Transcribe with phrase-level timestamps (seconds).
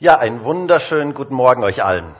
[0.00, 2.14] Ja, einen wunderschönen guten Morgen euch allen.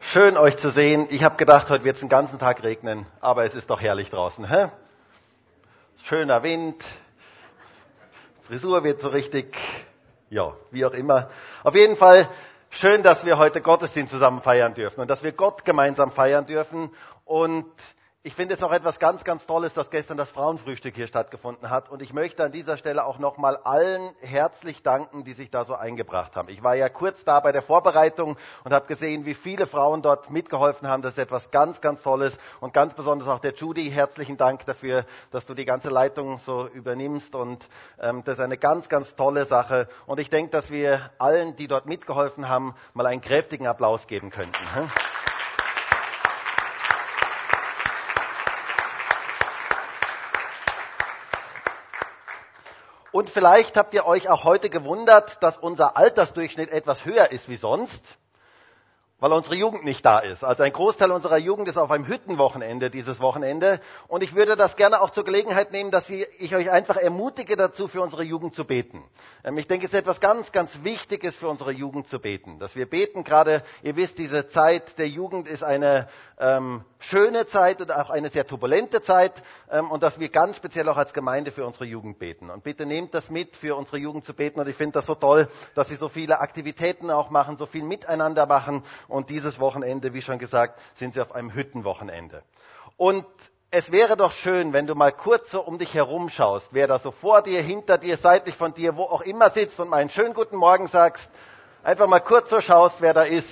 [0.00, 1.06] Schön euch zu sehen.
[1.10, 4.10] Ich habe gedacht, heute wird es den ganzen Tag regnen, aber es ist doch herrlich
[4.10, 4.44] draußen.
[4.50, 4.70] Hä?
[6.02, 6.82] Schöner Wind,
[8.48, 9.56] Frisur wird so richtig,
[10.28, 11.30] ja, wie auch immer.
[11.62, 12.28] Auf jeden Fall
[12.70, 16.90] schön, dass wir heute Gottesdienst zusammen feiern dürfen und dass wir Gott gemeinsam feiern dürfen.
[17.24, 17.70] Und
[18.24, 21.90] ich finde es auch etwas ganz, ganz Tolles, dass gestern das Frauenfrühstück hier stattgefunden hat.
[21.90, 25.74] Und ich möchte an dieser Stelle auch nochmal allen herzlich danken, die sich da so
[25.74, 26.48] eingebracht haben.
[26.48, 30.30] Ich war ja kurz da bei der Vorbereitung und habe gesehen, wie viele Frauen dort
[30.30, 31.02] mitgeholfen haben.
[31.02, 32.38] Das ist etwas ganz, ganz Tolles.
[32.60, 36.68] Und ganz besonders auch der Judy, herzlichen Dank dafür, dass du die ganze Leitung so
[36.68, 37.34] übernimmst.
[37.34, 37.66] Und
[38.00, 39.88] ähm, das ist eine ganz, ganz tolle Sache.
[40.06, 44.30] Und ich denke, dass wir allen, die dort mitgeholfen haben, mal einen kräftigen Applaus geben
[44.30, 44.62] könnten.
[53.12, 57.56] Und vielleicht habt ihr euch auch heute gewundert, dass unser Altersdurchschnitt etwas höher ist wie
[57.56, 58.02] sonst
[59.22, 60.42] weil unsere Jugend nicht da ist.
[60.42, 63.78] Also ein Großteil unserer Jugend ist auf einem Hüttenwochenende dieses Wochenende.
[64.08, 67.86] Und ich würde das gerne auch zur Gelegenheit nehmen, dass ich euch einfach ermutige dazu,
[67.86, 69.04] für unsere Jugend zu beten.
[69.44, 72.58] Ähm, ich denke, es ist etwas ganz, ganz Wichtiges für unsere Jugend zu beten.
[72.58, 76.08] Dass wir beten gerade, ihr wisst, diese Zeit der Jugend ist eine
[76.40, 79.40] ähm, schöne Zeit und auch eine sehr turbulente Zeit.
[79.70, 82.50] Ähm, und dass wir ganz speziell auch als Gemeinde für unsere Jugend beten.
[82.50, 84.58] Und bitte nehmt das mit, für unsere Jugend zu beten.
[84.58, 87.84] Und ich finde das so toll, dass sie so viele Aktivitäten auch machen, so viel
[87.84, 92.42] miteinander machen und dieses Wochenende, wie schon gesagt, sind sie auf einem Hüttenwochenende.
[92.96, 93.26] Und
[93.70, 96.98] es wäre doch schön, wenn du mal kurz so um dich herum schaust, wer da
[96.98, 100.10] so vor dir, hinter dir, seitlich von dir, wo auch immer sitzt und mal einen
[100.10, 101.28] schönen guten Morgen sagst.
[101.82, 103.48] Einfach mal kurz so schaust, wer da ist.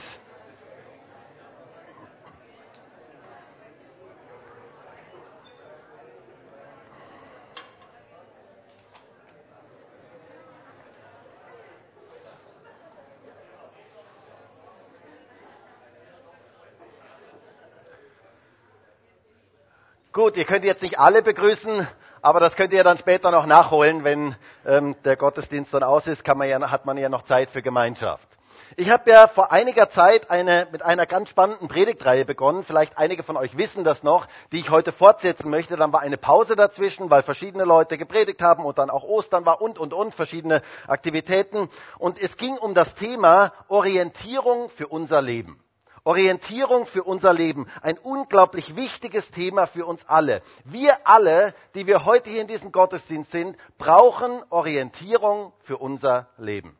[20.21, 21.89] Gut, ihr könnt jetzt nicht alle begrüßen,
[22.21, 24.37] aber das könnt ihr dann später noch nachholen, wenn
[24.67, 28.29] ähm, der Gottesdienst dann aus ist, man ja, hat man ja noch Zeit für Gemeinschaft.
[28.77, 32.65] Ich habe ja vor einiger Zeit eine, mit einer ganz spannenden Predigtreihe begonnen.
[32.65, 35.79] Vielleicht einige von euch wissen das noch, die ich heute fortsetzen möchte.
[35.79, 39.63] Dann war eine Pause dazwischen, weil verschiedene Leute gepredigt haben und dann auch Ostern war
[39.63, 41.71] und, und, und, verschiedene Aktivitäten.
[41.97, 45.63] Und es ging um das Thema Orientierung für unser Leben.
[46.05, 47.67] Orientierung für unser Leben.
[47.83, 50.43] Ein unglaublich wichtiges Thema für uns alle.
[50.65, 56.77] Wir alle, die wir heute hier in diesem Gottesdienst sind, brauchen Orientierung für unser Leben.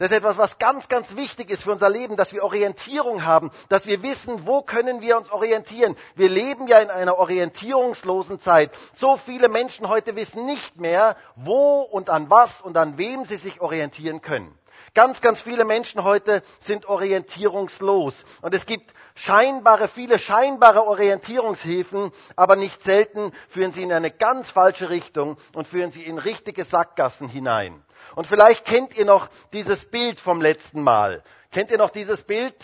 [0.00, 3.50] Das ist etwas, was ganz, ganz wichtig ist für unser Leben, dass wir Orientierung haben,
[3.68, 5.94] dass wir wissen, wo können wir uns orientieren.
[6.14, 8.70] Wir leben ja in einer orientierungslosen Zeit.
[8.96, 13.36] So viele Menschen heute wissen nicht mehr, wo und an was und an wem sie
[13.36, 14.58] sich orientieren können.
[14.94, 18.14] Ganz, ganz viele Menschen heute sind orientierungslos.
[18.42, 24.50] Und es gibt scheinbare, viele scheinbare Orientierungshilfen, aber nicht selten führen sie in eine ganz
[24.50, 27.84] falsche Richtung und führen sie in richtige Sackgassen hinein.
[28.14, 31.22] Und vielleicht kennt ihr noch dieses Bild vom letzten Mal.
[31.52, 32.56] Kennt ihr noch dieses Bild?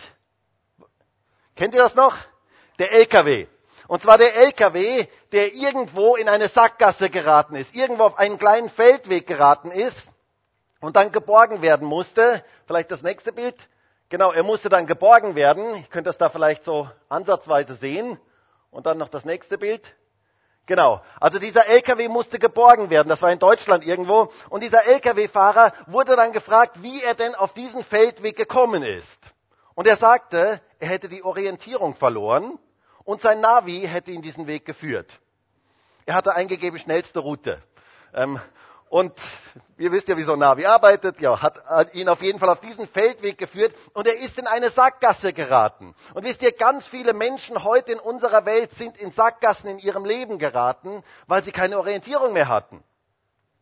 [1.55, 2.17] Kennt ihr das noch?
[2.79, 3.47] Der LKW.
[3.89, 8.69] Und zwar der LKW, der irgendwo in eine Sackgasse geraten ist, irgendwo auf einen kleinen
[8.69, 10.09] Feldweg geraten ist
[10.87, 12.45] und dann geborgen werden musste.
[12.67, 13.57] Vielleicht das nächste Bild.
[14.09, 15.75] Genau, er musste dann geborgen werden.
[15.75, 18.21] Ich könnte das da vielleicht so ansatzweise sehen.
[18.71, 19.97] Und dann noch das nächste Bild.
[20.67, 21.03] Genau.
[21.19, 23.09] Also dieser LKW musste geborgen werden.
[23.09, 24.31] Das war in Deutschland irgendwo.
[24.49, 29.19] Und dieser LKW-Fahrer wurde dann gefragt, wie er denn auf diesen Feldweg gekommen ist.
[29.75, 32.61] Und er sagte, er hätte die Orientierung verloren
[33.03, 35.19] und sein Navi hätte ihn diesen Weg geführt.
[36.05, 37.59] Er hatte eingegeben schnellste Route.
[38.15, 38.41] Ähm,
[38.97, 39.13] und
[39.77, 42.61] ihr wisst ja, wie so ein Navi arbeitet, ja, hat ihn auf jeden Fall auf
[42.61, 45.95] diesen Feldweg geführt und er ist in eine Sackgasse geraten.
[46.15, 50.07] Und wisst ihr, ganz viele Menschen heute in unserer Welt sind in Sackgassen in ihrem
[50.07, 52.83] Leben geraten, weil sie keine Orientierung mehr hatten.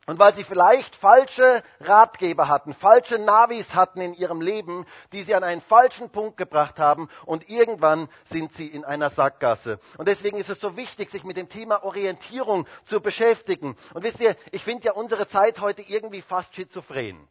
[0.06, 5.34] Und weil sie vielleicht falsche Ratgeber hatten, falsche Navis hatten in ihrem Leben, die sie
[5.34, 9.78] an einen falschen Punkt gebracht haben und irgendwann sind sie in einer Sackgasse.
[9.96, 13.76] Und deswegen ist es so wichtig, sich mit dem Thema Orientierung zu beschäftigen.
[13.94, 17.26] Und wisst ihr, ich finde ja unsere Zeit heute irgendwie fast schizophren.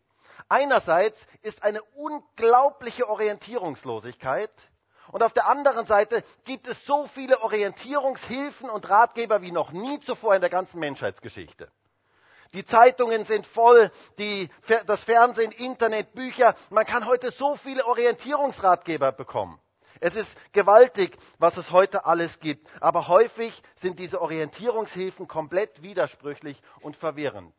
[0.50, 4.52] Einerseits ist eine unglaubliche Orientierungslosigkeit
[5.12, 10.00] und auf der anderen Seite gibt es so viele Orientierungshilfen und Ratgeber wie noch nie
[10.00, 11.72] zuvor in der ganzen Menschheitsgeschichte.
[12.54, 14.50] Die Zeitungen sind voll, die,
[14.86, 16.56] das Fernsehen, Internet, Bücher.
[16.70, 19.60] Man kann heute so viele Orientierungsratgeber bekommen.
[20.00, 22.68] Es ist gewaltig, was es heute alles gibt.
[22.82, 27.56] Aber häufig sind diese Orientierungshilfen komplett widersprüchlich und verwirrend.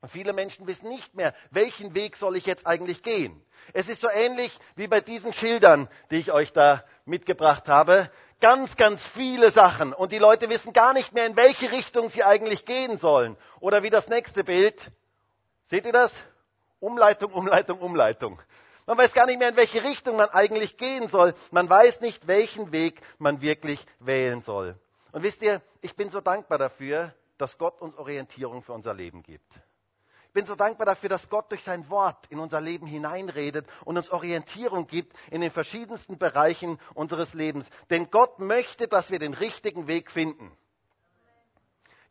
[0.00, 3.42] Und viele Menschen wissen nicht mehr, welchen Weg soll ich jetzt eigentlich gehen.
[3.72, 8.10] Es ist so ähnlich wie bei diesen Schildern, die ich euch da mitgebracht habe.
[8.40, 9.92] Ganz, ganz viele Sachen.
[9.92, 13.36] Und die Leute wissen gar nicht mehr, in welche Richtung sie eigentlich gehen sollen.
[13.60, 14.92] Oder wie das nächste Bild.
[15.66, 16.12] Seht ihr das?
[16.80, 18.40] Umleitung, Umleitung, Umleitung.
[18.86, 21.34] Man weiß gar nicht mehr, in welche Richtung man eigentlich gehen soll.
[21.50, 24.78] Man weiß nicht, welchen Weg man wirklich wählen soll.
[25.12, 29.22] Und wisst ihr, ich bin so dankbar dafür, dass Gott uns Orientierung für unser Leben
[29.22, 29.52] gibt.
[30.38, 33.96] Ich bin so dankbar dafür, dass Gott durch sein Wort in unser Leben hineinredet und
[33.96, 37.66] uns Orientierung gibt in den verschiedensten Bereichen unseres Lebens.
[37.90, 40.56] Denn Gott möchte, dass wir den richtigen Weg finden.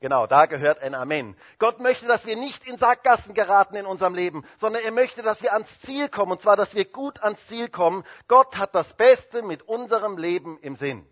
[0.01, 1.37] Genau, da gehört ein Amen.
[1.57, 5.41] Gott möchte, dass wir nicht in Sackgassen geraten in unserem Leben, sondern er möchte, dass
[5.41, 8.03] wir ans Ziel kommen, und zwar, dass wir gut ans Ziel kommen.
[8.27, 11.07] Gott hat das Beste mit unserem Leben im Sinn.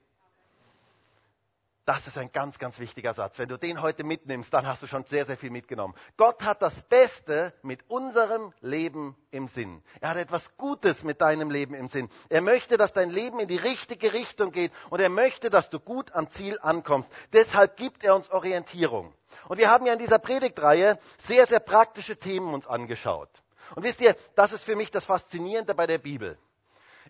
[1.85, 3.37] Das ist ein ganz, ganz wichtiger Satz.
[3.37, 5.93] Wenn du den heute mitnimmst, dann hast du schon sehr, sehr viel mitgenommen.
[6.17, 9.83] Gott hat das Beste mit unserem Leben im Sinn.
[10.01, 12.09] Er hat etwas Gutes mit deinem Leben im Sinn.
[12.29, 15.79] Er möchte, dass dein Leben in die richtige Richtung geht und er möchte, dass du
[15.79, 17.07] gut am Ziel ankommst.
[17.33, 19.13] Deshalb gibt er uns Orientierung.
[19.47, 20.97] Und wir haben ja in dieser Predigtreihe
[21.27, 23.29] sehr, sehr praktische Themen uns angeschaut.
[23.75, 26.39] Und wisst ihr, das ist für mich das Faszinierende bei der Bibel.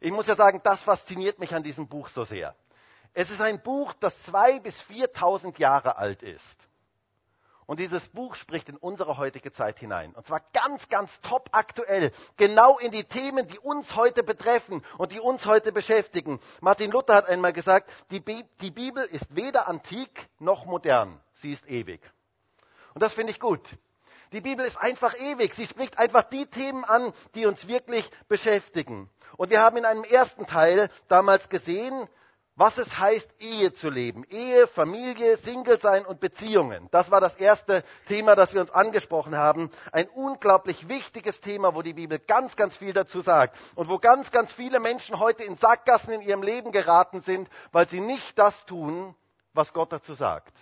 [0.02, 2.56] Ich muss ja sagen, das fasziniert mich an diesem Buch so sehr.
[3.16, 6.68] Es ist ein Buch, das zwei bis viertausend Jahre alt ist.
[7.66, 10.14] Und dieses Buch spricht in unsere heutige Zeit hinein.
[10.14, 12.12] Und zwar ganz, ganz top aktuell.
[12.36, 16.40] Genau in die Themen, die uns heute betreffen und die uns heute beschäftigen.
[16.60, 18.22] Martin Luther hat einmal gesagt, die,
[18.60, 21.20] die Bibel ist weder antik noch modern.
[21.36, 22.02] Sie ist ewig.
[22.94, 23.62] Und das finde ich gut.
[24.34, 25.56] Die Bibel ist einfach ewig.
[25.56, 29.10] Sie spricht einfach die Themen an, die uns wirklich beschäftigen.
[29.38, 32.08] Und wir haben in einem ersten Teil damals gesehen,
[32.56, 34.24] was es heißt, Ehe zu leben.
[34.30, 36.88] Ehe, Familie, Single sein und Beziehungen.
[36.92, 39.70] Das war das erste Thema, das wir uns angesprochen haben.
[39.92, 43.58] Ein unglaublich wichtiges Thema, wo die Bibel ganz, ganz viel dazu sagt.
[43.76, 47.90] Und wo ganz, ganz viele Menschen heute in Sackgassen in ihrem Leben geraten sind, weil
[47.90, 49.16] sie nicht das tun,
[49.54, 50.54] was Gott dazu sagt.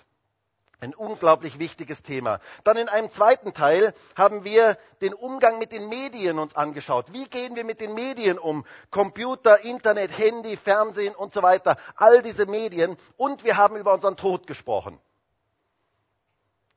[0.84, 2.42] Ein unglaublich wichtiges Thema.
[2.66, 7.14] Dann in einem zweiten Teil haben wir den Umgang mit den Medien uns angeschaut.
[7.14, 8.66] Wie gehen wir mit den Medien um?
[8.92, 11.78] Computer, Internet, Handy, Fernsehen und so weiter.
[11.96, 12.98] All diese Medien.
[13.16, 15.00] Und wir haben über unseren Tod gesprochen.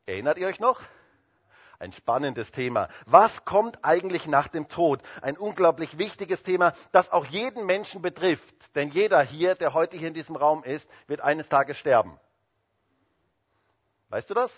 [0.06, 0.80] Erinnert ihr euch noch?
[1.80, 2.88] Ein spannendes Thema.
[3.06, 5.00] Was kommt eigentlich nach dem Tod?
[5.20, 8.72] Ein unglaublich wichtiges Thema, das auch jeden Menschen betrifft.
[8.76, 12.20] Denn jeder hier, der heute hier in diesem Raum ist, wird eines Tages sterben.
[14.16, 14.50] Weißt du das?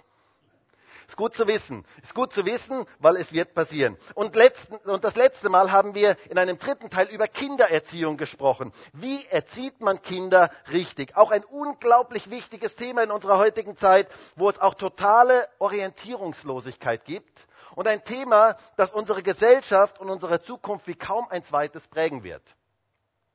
[1.08, 1.84] Ist gut zu wissen.
[2.00, 3.96] Ist gut zu wissen, weil es wird passieren.
[4.14, 8.72] Und, letzten, und das letzte Mal haben wir in einem dritten Teil über Kindererziehung gesprochen.
[8.92, 11.16] Wie erzieht man Kinder richtig?
[11.16, 14.06] Auch ein unglaublich wichtiges Thema in unserer heutigen Zeit,
[14.36, 17.36] wo es auch totale Orientierungslosigkeit gibt.
[17.74, 22.54] Und ein Thema, das unsere Gesellschaft und unsere Zukunft wie kaum ein zweites prägen wird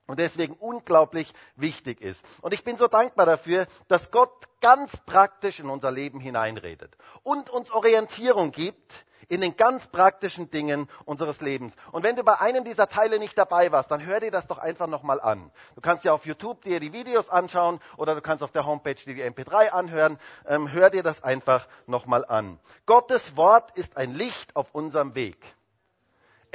[0.07, 2.23] und deswegen unglaublich wichtig ist.
[2.41, 7.49] Und ich bin so dankbar dafür, dass Gott ganz praktisch in unser Leben hineinredet und
[7.49, 11.73] uns Orientierung gibt in den ganz praktischen Dingen unseres Lebens.
[11.91, 14.57] Und wenn du bei einem dieser Teile nicht dabei warst, dann hör dir das doch
[14.57, 15.51] einfach nochmal an.
[15.75, 18.95] Du kannst ja auf YouTube dir die Videos anschauen oder du kannst auf der Homepage
[18.95, 20.19] dir die MP3 anhören.
[20.45, 22.59] Ähm, hör dir das einfach nochmal an.
[22.85, 25.37] Gottes Wort ist ein Licht auf unserem Weg.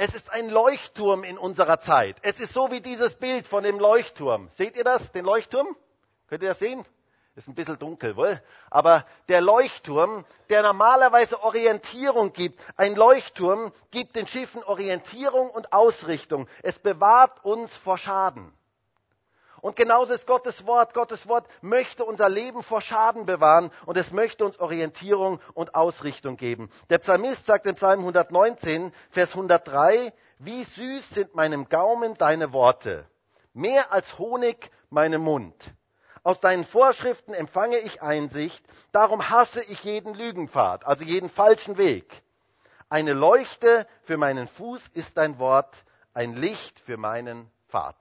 [0.01, 2.15] Es ist ein Leuchtturm in unserer Zeit.
[2.21, 4.47] Es ist so wie dieses Bild von dem Leuchtturm.
[4.51, 5.75] Seht ihr das, den Leuchtturm?
[6.29, 6.85] Könnt ihr das sehen?
[7.35, 8.41] Ist ein bisschen dunkel, wohl?
[8.69, 16.47] Aber der Leuchtturm, der normalerweise Orientierung gibt, ein Leuchtturm gibt den Schiffen Orientierung und Ausrichtung.
[16.63, 18.53] Es bewahrt uns vor Schaden.
[19.61, 20.93] Und genauso ist Gottes Wort.
[20.93, 26.37] Gottes Wort möchte unser Leben vor Schaden bewahren und es möchte uns Orientierung und Ausrichtung
[26.37, 26.69] geben.
[26.89, 33.05] Der Psalmist sagt im Psalm 119, Vers 103, wie süß sind meinem Gaumen deine Worte,
[33.53, 35.55] mehr als Honig meinem Mund.
[36.23, 42.23] Aus deinen Vorschriften empfange ich Einsicht, darum hasse ich jeden Lügenpfad, also jeden falschen Weg.
[42.89, 47.95] Eine Leuchte für meinen Fuß ist dein Wort, ein Licht für meinen Pfad.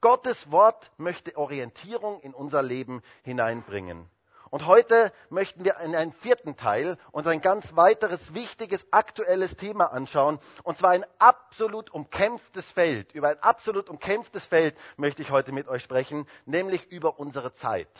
[0.00, 4.08] Gottes Wort möchte Orientierung in unser Leben hineinbringen.
[4.50, 9.92] Und heute möchten wir in einem vierten Teil uns ein ganz weiteres wichtiges aktuelles Thema
[9.92, 10.38] anschauen.
[10.62, 13.12] Und zwar ein absolut umkämpftes Feld.
[13.12, 17.90] Über ein absolut umkämpftes Feld möchte ich heute mit euch sprechen, nämlich über unsere Zeit.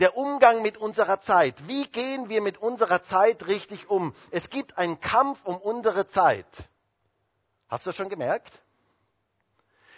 [0.00, 1.66] Der Umgang mit unserer Zeit.
[1.66, 4.14] Wie gehen wir mit unserer Zeit richtig um?
[4.30, 6.46] Es gibt einen Kampf um unsere Zeit.
[7.68, 8.60] Hast du das schon gemerkt?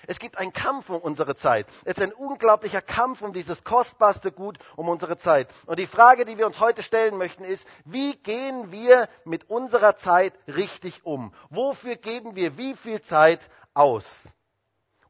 [0.07, 1.67] Es gibt einen Kampf um unsere Zeit.
[1.85, 5.49] Es ist ein unglaublicher Kampf um dieses kostbarste Gut, um unsere Zeit.
[5.67, 9.97] Und die Frage, die wir uns heute stellen möchten, ist, wie gehen wir mit unserer
[9.97, 11.33] Zeit richtig um?
[11.51, 13.41] Wofür geben wir wie viel Zeit
[13.75, 14.05] aus?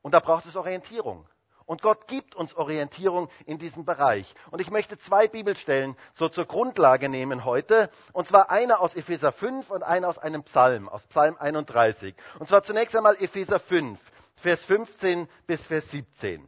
[0.03, 1.26] Und da braucht es Orientierung.
[1.67, 4.33] Und Gott gibt uns Orientierung in diesem Bereich.
[4.53, 7.91] Und ich möchte zwei Bibelstellen so zur Grundlage nehmen heute.
[8.12, 12.15] Und zwar eine aus Epheser 5 und eine aus einem Psalm, aus Psalm 31.
[12.38, 13.99] Und zwar zunächst einmal Epheser 5,
[14.37, 16.47] Vers 15 bis Vers 17.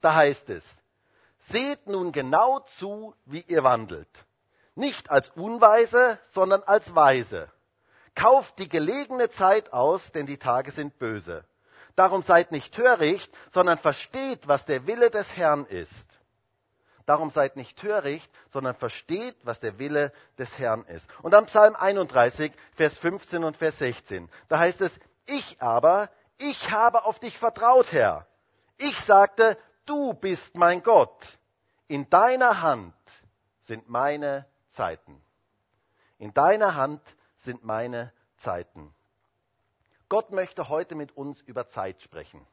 [0.00, 0.64] Da heißt es,
[1.50, 4.08] Seht nun genau zu, wie ihr wandelt.
[4.74, 7.50] Nicht als Unweise, sondern als Weise.
[8.14, 11.44] Kauft die gelegene Zeit aus, denn die Tage sind böse.
[11.94, 16.06] Darum seid nicht töricht, sondern versteht, was der Wille des Herrn ist.
[17.06, 21.06] Darum seid nicht töricht, sondern versteht, was der Wille des Herrn ist.
[21.22, 24.28] Und dann Psalm 31, Vers 15 und Vers 16.
[24.48, 24.92] Da heißt es,
[25.24, 28.26] ich aber, ich habe auf dich vertraut, Herr.
[28.76, 31.38] Ich sagte, du bist mein Gott.
[31.88, 32.94] In deiner Hand
[33.62, 35.22] sind meine Zeiten.
[36.18, 37.02] In deiner Hand
[37.36, 38.92] sind meine Zeiten.
[40.08, 42.46] Gott möchte heute mit uns über Zeit sprechen.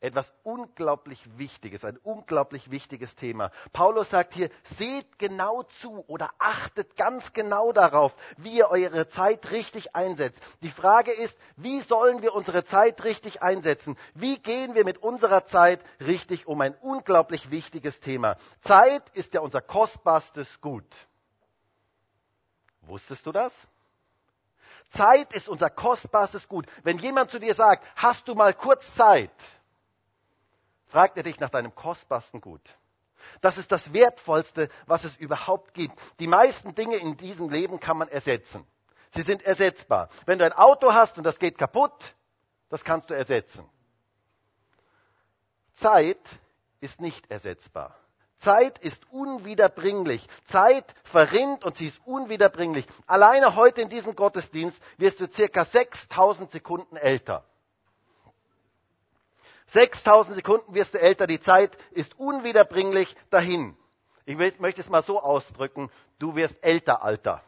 [0.00, 3.50] Etwas unglaublich Wichtiges, ein unglaublich wichtiges Thema.
[3.72, 9.50] Paulus sagt hier, seht genau zu oder achtet ganz genau darauf, wie ihr eure Zeit
[9.50, 10.40] richtig einsetzt.
[10.62, 13.96] Die Frage ist, wie sollen wir unsere Zeit richtig einsetzen?
[14.14, 16.60] Wie gehen wir mit unserer Zeit richtig um?
[16.60, 18.36] Ein unglaublich wichtiges Thema.
[18.60, 20.86] Zeit ist ja unser kostbarstes Gut.
[22.82, 23.52] Wusstest du das?
[24.90, 26.66] Zeit ist unser kostbarstes Gut.
[26.84, 29.30] Wenn jemand zu dir sagt, hast du mal kurz Zeit,
[30.88, 32.62] fragt er dich nach deinem kostbarsten Gut.
[33.40, 35.98] Das ist das Wertvollste, was es überhaupt gibt.
[36.18, 38.66] Die meisten Dinge in diesem Leben kann man ersetzen.
[39.14, 40.08] Sie sind ersetzbar.
[40.26, 42.14] Wenn du ein Auto hast und das geht kaputt,
[42.68, 43.68] das kannst du ersetzen.
[45.76, 46.18] Zeit
[46.80, 47.96] ist nicht ersetzbar.
[48.38, 50.26] Zeit ist unwiederbringlich.
[50.46, 52.86] Zeit verrinnt und sie ist unwiederbringlich.
[53.06, 57.44] Alleine heute in diesem Gottesdienst wirst du circa 6000 Sekunden älter.
[59.68, 61.26] 6000 Sekunden wirst du älter.
[61.26, 63.76] Die Zeit ist unwiederbringlich dahin.
[64.24, 65.90] Ich möchte es mal so ausdrücken.
[66.18, 67.42] Du wirst älter, Alter.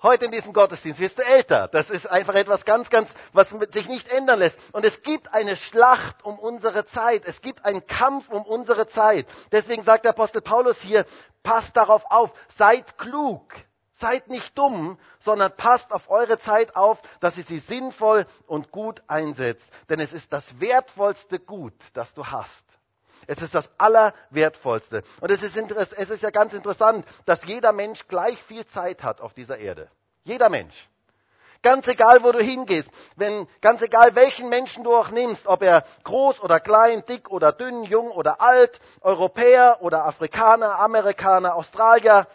[0.00, 1.66] Heute in diesem Gottesdienst wirst du älter.
[1.66, 4.56] Das ist einfach etwas ganz, ganz, was sich nicht ändern lässt.
[4.72, 7.22] Und es gibt eine Schlacht um unsere Zeit.
[7.26, 9.26] Es gibt einen Kampf um unsere Zeit.
[9.50, 11.04] Deswegen sagt der Apostel Paulus hier,
[11.42, 13.52] passt darauf auf, seid klug.
[14.00, 19.02] Seid nicht dumm, sondern passt auf eure Zeit auf, dass ihr sie sinnvoll und gut
[19.08, 19.68] einsetzt.
[19.88, 22.64] Denn es ist das wertvollste Gut, das du hast.
[23.26, 25.02] Es ist das Allerwertvollste.
[25.20, 29.20] Und es ist, es ist ja ganz interessant, dass jeder Mensch gleich viel Zeit hat
[29.20, 29.90] auf dieser Erde.
[30.22, 30.88] Jeder Mensch.
[31.60, 35.82] Ganz egal, wo du hingehst, wenn, ganz egal, welchen Menschen du auch nimmst, ob er
[36.04, 42.28] groß oder klein, dick oder dünn, jung oder alt, Europäer oder Afrikaner, Amerikaner, Australier,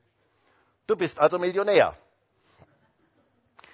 [0.87, 1.97] Du bist also Millionär.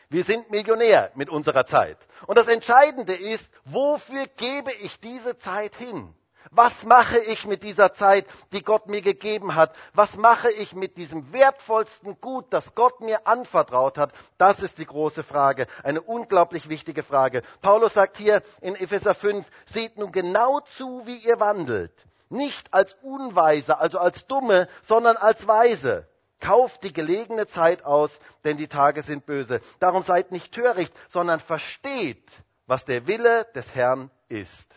[0.08, 1.98] Wir sind Millionär mit unserer Zeit.
[2.28, 6.14] Und das Entscheidende ist, wofür gebe ich diese Zeit hin?
[6.50, 9.74] Was mache ich mit dieser Zeit, die Gott mir gegeben hat?
[9.92, 14.12] Was mache ich mit diesem wertvollsten Gut, das Gott mir anvertraut hat?
[14.38, 17.42] Das ist die große Frage, eine unglaublich wichtige Frage.
[17.60, 21.92] Paulus sagt hier in Epheser 5, seht nun genau zu, wie ihr wandelt.
[22.30, 26.08] Nicht als Unweise, also als Dumme, sondern als Weise.
[26.40, 29.60] Kauft die gelegene Zeit aus, denn die Tage sind böse.
[29.78, 32.26] Darum seid nicht töricht, sondern versteht,
[32.66, 34.68] was der Wille des Herrn ist.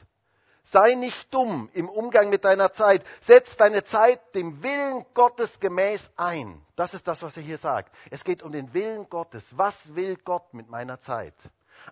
[0.74, 3.06] Sei nicht dumm im Umgang mit deiner Zeit.
[3.22, 6.66] Setz deine Zeit dem Willen Gottes gemäß ein.
[6.76, 7.96] Das ist das, was er hier sagt.
[8.10, 9.46] Es geht um den Willen Gottes.
[9.56, 11.36] Was will Gott mit meiner Zeit?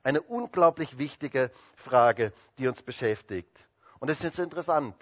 [0.02, 3.56] Eine unglaublich wichtige Frage, die uns beschäftigt.
[4.00, 4.96] Und es ist interessant.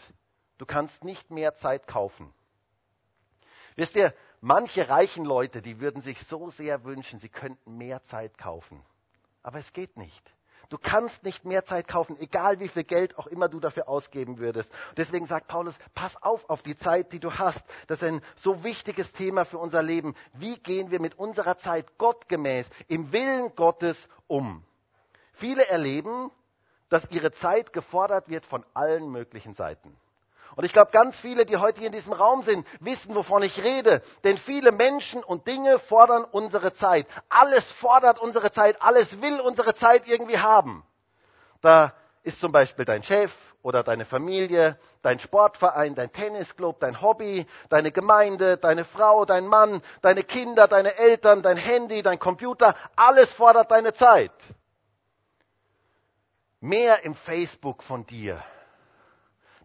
[0.58, 2.34] Du kannst nicht mehr Zeit kaufen.
[3.78, 8.38] Wisst ihr, manche reichen Leute, die würden sich so sehr wünschen, sie könnten mehr Zeit
[8.38, 8.84] kaufen.
[9.42, 10.34] Aber es geht nicht.
[10.70, 14.38] Du kannst nicht mehr Zeit kaufen, egal wie viel Geld auch immer du dafür ausgeben
[14.38, 14.72] würdest.
[14.98, 17.64] Deswegen sagt Paulus, pass auf auf die Zeit, die du hast.
[17.88, 20.14] Das ist ein so wichtiges Thema für unser Leben.
[20.34, 23.98] Wie gehen wir mit unserer Zeit gottgemäß, im Willen Gottes
[24.28, 24.64] um?
[25.34, 26.30] Viele erleben,
[26.90, 29.96] dass ihre Zeit gefordert wird von allen möglichen Seiten.
[30.56, 33.64] Und ich glaube, ganz viele, die heute hier in diesem Raum sind, wissen, wovon ich
[33.64, 34.02] rede.
[34.24, 37.08] Denn viele Menschen und Dinge fordern unsere Zeit.
[37.30, 38.82] Alles fordert unsere Zeit.
[38.82, 40.84] Alles will unsere Zeit irgendwie haben.
[41.62, 47.46] Da ist zum Beispiel dein Chef oder deine Familie, dein Sportverein, dein Tennisclub, dein Hobby,
[47.70, 52.76] deine Gemeinde, deine Frau, dein Mann, deine Kinder, deine Eltern, dein Handy, dein Computer.
[52.96, 54.32] Alles fordert deine Zeit.
[56.62, 58.44] Mehr im Facebook von dir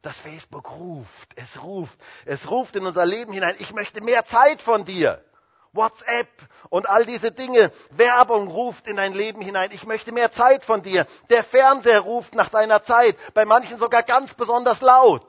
[0.04, 3.56] das Facebook ruft, es ruft, es ruft in unser Leben hinein.
[3.58, 5.24] Ich möchte mehr Zeit von dir.
[5.72, 6.28] WhatsApp
[6.68, 7.72] und all diese Dinge.
[7.90, 9.70] Werbung ruft in dein Leben hinein.
[9.72, 11.06] Ich möchte mehr Zeit von dir.
[11.30, 13.16] Der Fernseher ruft nach deiner Zeit.
[13.34, 15.26] Bei manchen sogar ganz besonders laut.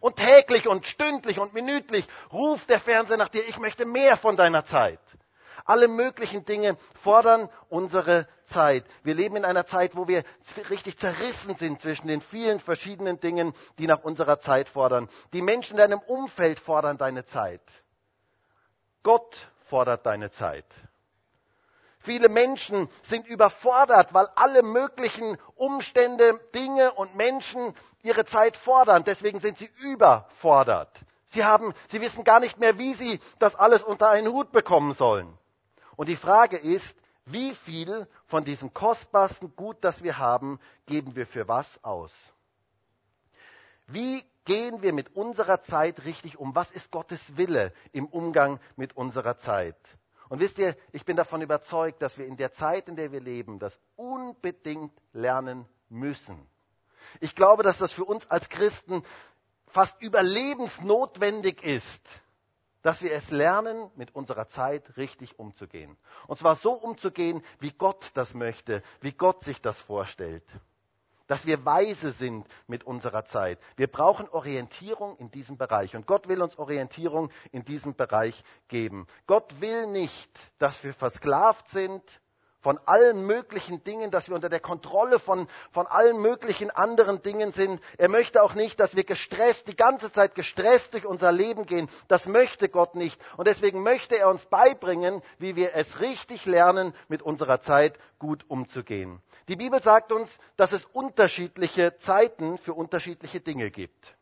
[0.00, 3.48] Und täglich und stündlich und minütlich ruft der Fernseher nach dir.
[3.48, 5.00] Ich möchte mehr von deiner Zeit.
[5.64, 8.84] Alle möglichen Dinge fordern unsere Zeit.
[9.02, 10.24] Wir leben in einer Zeit, wo wir
[10.70, 15.08] richtig zerrissen sind zwischen den vielen verschiedenen Dingen, die nach unserer Zeit fordern.
[15.32, 17.62] Die Menschen in deinem Umfeld fordern deine Zeit.
[19.02, 19.36] Gott
[19.68, 20.66] fordert deine Zeit.
[22.02, 29.04] Viele Menschen sind überfordert, weil alle möglichen Umstände, Dinge und Menschen ihre Zeit fordern.
[29.04, 30.90] Deswegen sind sie überfordert.
[31.26, 34.94] Sie, haben, sie wissen gar nicht mehr, wie sie das alles unter einen Hut bekommen
[34.94, 35.38] sollen.
[35.96, 36.94] Und die Frage ist,
[37.24, 42.12] wie viel von diesem kostbarsten Gut, das wir haben, geben wir für was aus?
[43.86, 46.54] Wie gehen wir mit unserer Zeit richtig um?
[46.54, 49.76] Was ist Gottes Wille im Umgang mit unserer Zeit?
[50.28, 53.20] Und wisst ihr, ich bin davon überzeugt, dass wir in der Zeit, in der wir
[53.20, 56.46] leben, das unbedingt lernen müssen.
[57.20, 59.02] Ich glaube, dass das für uns als Christen
[59.68, 62.00] fast überlebensnotwendig ist,
[62.82, 65.96] dass wir es lernen, mit unserer Zeit richtig umzugehen.
[66.26, 70.44] Und zwar so umzugehen, wie Gott das möchte, wie Gott sich das vorstellt.
[71.28, 73.58] Dass wir weise sind mit unserer Zeit.
[73.76, 75.94] Wir brauchen Orientierung in diesem Bereich.
[75.94, 79.06] Und Gott will uns Orientierung in diesem Bereich geben.
[79.26, 82.02] Gott will nicht, dass wir versklavt sind
[82.62, 87.52] von allen möglichen Dingen, dass wir unter der Kontrolle von, von allen möglichen anderen Dingen
[87.52, 87.80] sind.
[87.98, 91.88] Er möchte auch nicht, dass wir gestresst, die ganze Zeit gestresst durch unser Leben gehen.
[92.08, 93.20] Das möchte Gott nicht.
[93.36, 98.44] Und deswegen möchte er uns beibringen, wie wir es richtig lernen, mit unserer Zeit gut
[98.48, 99.20] umzugehen.
[99.48, 104.14] Die Bibel sagt uns, dass es unterschiedliche Zeiten für unterschiedliche Dinge gibt.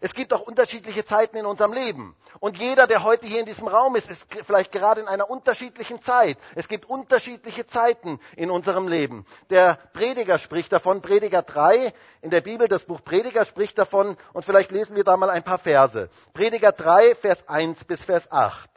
[0.00, 2.16] Es gibt auch unterschiedliche Zeiten in unserem Leben.
[2.40, 6.02] Und jeder, der heute hier in diesem Raum ist, ist vielleicht gerade in einer unterschiedlichen
[6.02, 6.36] Zeit.
[6.56, 9.24] Es gibt unterschiedliche Zeiten in unserem Leben.
[9.50, 14.44] Der Prediger spricht davon, Prediger 3 in der Bibel, das Buch Prediger spricht davon, und
[14.44, 16.08] vielleicht lesen wir da mal ein paar Verse.
[16.32, 18.68] Prediger 3, Vers 1 bis Vers 8.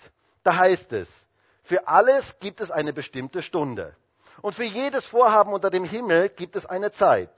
[0.43, 1.09] Da heißt es,
[1.63, 3.95] für alles gibt es eine bestimmte Stunde.
[4.41, 7.31] Und für jedes Vorhaben unter dem Himmel gibt es eine Zeit.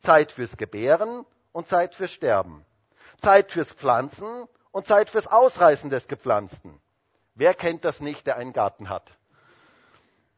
[0.00, 2.66] Zeit fürs Gebären und Zeit fürs Sterben
[3.20, 6.80] Zeit fürs Pflanzen und Zeit fürs Ausreißen des Gepflanzten.
[7.34, 9.10] Wer kennt das nicht, der einen Garten hat?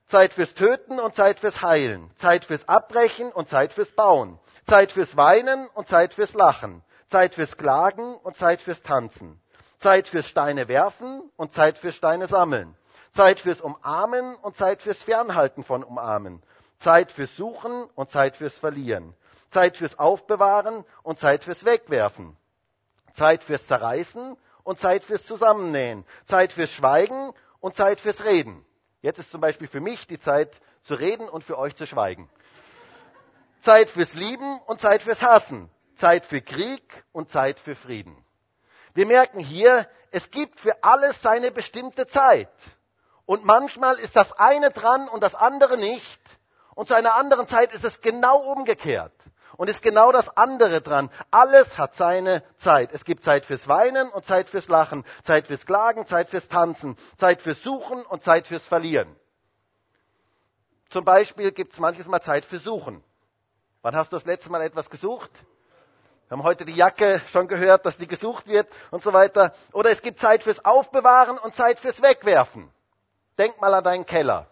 [0.08, 2.10] Zeit fürs Töten und Zeit fürs Heilen.
[2.18, 4.38] Zeit fürs Abbrechen und Zeit fürs Bauen.
[4.66, 6.82] Zeit fürs Weinen und Zeit fürs Lachen.
[7.10, 9.40] Zeit fürs Klagen und Zeit fürs Tanzen.
[9.80, 12.76] Zeit fürs Steine werfen und Zeit fürs Steine sammeln.
[13.14, 16.42] Zeit fürs Umarmen und Zeit fürs Fernhalten von Umarmen.
[16.78, 19.14] Zeit fürs Suchen und Zeit fürs Verlieren.
[19.50, 22.36] Zeit fürs Aufbewahren und Zeit fürs Wegwerfen.
[23.14, 28.64] Zeit fürs Zerreißen und Zeit fürs Zusammennähen, Zeit fürs Schweigen und Zeit fürs Reden.
[29.00, 30.50] Jetzt ist zum Beispiel für mich die Zeit
[30.84, 32.30] zu reden und für euch zu schweigen.
[33.62, 38.16] Zeit fürs Lieben und Zeit fürs Hassen, Zeit für Krieg und Zeit für Frieden.
[38.94, 42.50] Wir merken hier, es gibt für alles seine bestimmte Zeit.
[43.24, 46.20] Und manchmal ist das eine dran und das andere nicht.
[46.74, 49.12] Und zu einer anderen Zeit ist es genau umgekehrt.
[49.62, 51.08] Und ist genau das andere dran.
[51.30, 52.90] Alles hat seine Zeit.
[52.92, 56.96] Es gibt Zeit fürs Weinen und Zeit fürs Lachen, Zeit fürs Klagen, Zeit fürs Tanzen,
[57.16, 59.14] Zeit fürs Suchen und Zeit fürs Verlieren.
[60.90, 63.04] Zum Beispiel gibt es manches Mal Zeit für Suchen.
[63.82, 65.30] Wann hast du das letzte Mal etwas gesucht?
[66.26, 69.54] Wir haben heute die Jacke schon gehört, dass die gesucht wird und so weiter.
[69.72, 72.68] Oder es gibt Zeit fürs Aufbewahren und Zeit fürs Wegwerfen.
[73.38, 74.48] Denk mal an deinen Keller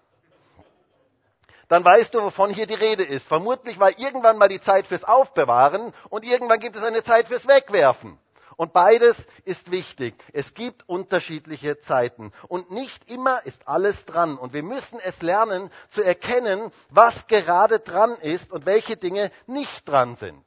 [1.70, 3.26] dann weißt du, wovon hier die Rede ist.
[3.28, 7.46] Vermutlich war irgendwann mal die Zeit fürs Aufbewahren und irgendwann gibt es eine Zeit fürs
[7.46, 8.18] Wegwerfen.
[8.56, 10.14] Und beides ist wichtig.
[10.32, 12.32] Es gibt unterschiedliche Zeiten.
[12.48, 14.36] Und nicht immer ist alles dran.
[14.36, 19.88] Und wir müssen es lernen zu erkennen, was gerade dran ist und welche Dinge nicht
[19.88, 20.44] dran sind.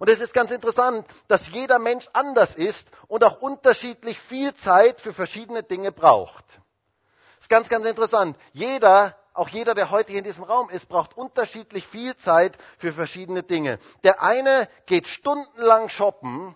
[0.00, 5.00] Und es ist ganz interessant, dass jeder Mensch anders ist und auch unterschiedlich viel Zeit
[5.00, 6.44] für verschiedene Dinge braucht.
[6.46, 8.36] Das ist ganz, ganz interessant.
[8.52, 12.92] Jeder auch jeder, der heute hier in diesem Raum ist, braucht unterschiedlich viel Zeit für
[12.92, 13.78] verschiedene Dinge.
[14.04, 16.54] Der eine geht stundenlang shoppen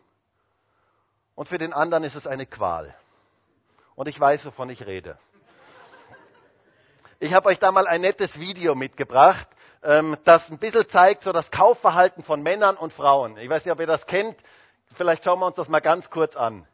[1.34, 2.94] und für den anderen ist es eine Qual.
[3.96, 5.18] Und ich weiß, wovon ich rede.
[7.18, 9.48] Ich habe euch da mal ein nettes Video mitgebracht,
[9.82, 13.36] ähm, das ein bisschen zeigt, so das Kaufverhalten von Männern und Frauen.
[13.38, 14.38] Ich weiß nicht, ob ihr das kennt.
[14.94, 16.64] Vielleicht schauen wir uns das mal ganz kurz an.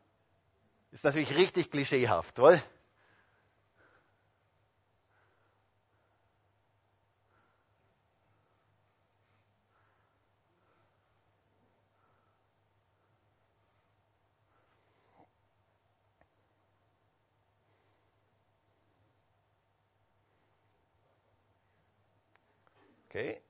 [0.93, 2.63] Ist natürlich richtig klischeehaft, wohl?
[23.05, 23.41] Okay.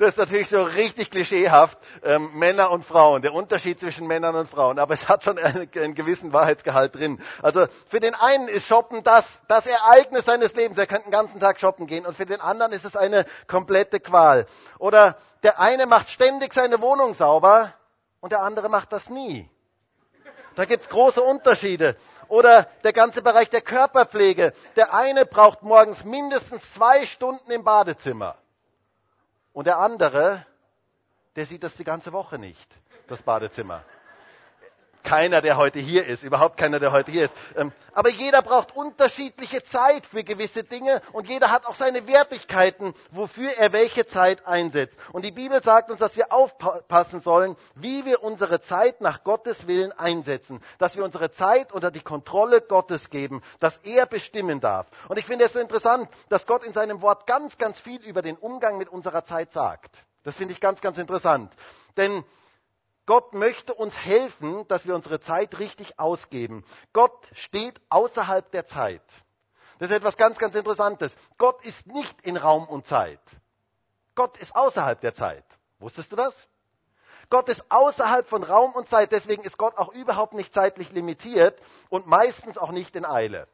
[0.00, 4.48] Das ist natürlich so richtig klischeehaft, ähm, Männer und Frauen, der Unterschied zwischen Männern und
[4.48, 4.78] Frauen.
[4.78, 7.22] Aber es hat schon einen, einen, gewissen Wahrheitsgehalt drin.
[7.42, 10.78] Also für den einen ist Shoppen das, das Ereignis seines Lebens.
[10.78, 12.06] Er könnte den ganzen Tag shoppen gehen.
[12.06, 14.46] Und für den anderen ist es eine komplette Qual.
[14.78, 17.74] Oder der eine macht ständig seine Wohnung sauber
[18.20, 19.50] und der andere macht das nie.
[20.56, 21.94] Da gibt's große Unterschiede.
[22.30, 24.52] Oder der ganze Bereich der Körperpflege.
[24.76, 28.36] Der eine braucht morgens mindestens zwei Stunden im Badezimmer.
[29.52, 30.46] Und der andere,
[31.34, 32.72] der sieht das die ganze Woche nicht,
[33.08, 33.82] das Badezimmer.
[35.02, 37.34] Keiner, der heute hier ist, überhaupt keiner, der heute hier ist.
[37.56, 42.94] Ähm, aber jeder braucht unterschiedliche Zeit für gewisse Dinge und jeder hat auch seine Wertigkeiten,
[43.10, 44.96] wofür er welche Zeit einsetzt.
[45.12, 49.66] Und die Bibel sagt uns, dass wir aufpassen sollen, wie wir unsere Zeit nach Gottes
[49.66, 50.60] Willen einsetzen.
[50.78, 54.86] Dass wir unsere Zeit unter die Kontrolle Gottes geben, dass er bestimmen darf.
[55.08, 58.22] Und ich finde es so interessant, dass Gott in seinem Wort ganz, ganz viel über
[58.22, 59.90] den Umgang mit unserer Zeit sagt.
[60.22, 61.52] Das finde ich ganz, ganz interessant.
[61.96, 62.24] Denn
[63.10, 66.64] Gott möchte uns helfen, dass wir unsere Zeit richtig ausgeben.
[66.92, 69.02] Gott steht außerhalb der Zeit.
[69.80, 71.12] Das ist etwas ganz, ganz Interessantes.
[71.36, 73.18] Gott ist nicht in Raum und Zeit.
[74.14, 75.42] Gott ist außerhalb der Zeit.
[75.80, 76.32] Wusstest du das?
[77.30, 81.60] Gott ist außerhalb von Raum und Zeit, deswegen ist Gott auch überhaupt nicht zeitlich limitiert
[81.88, 83.48] und meistens auch nicht in Eile.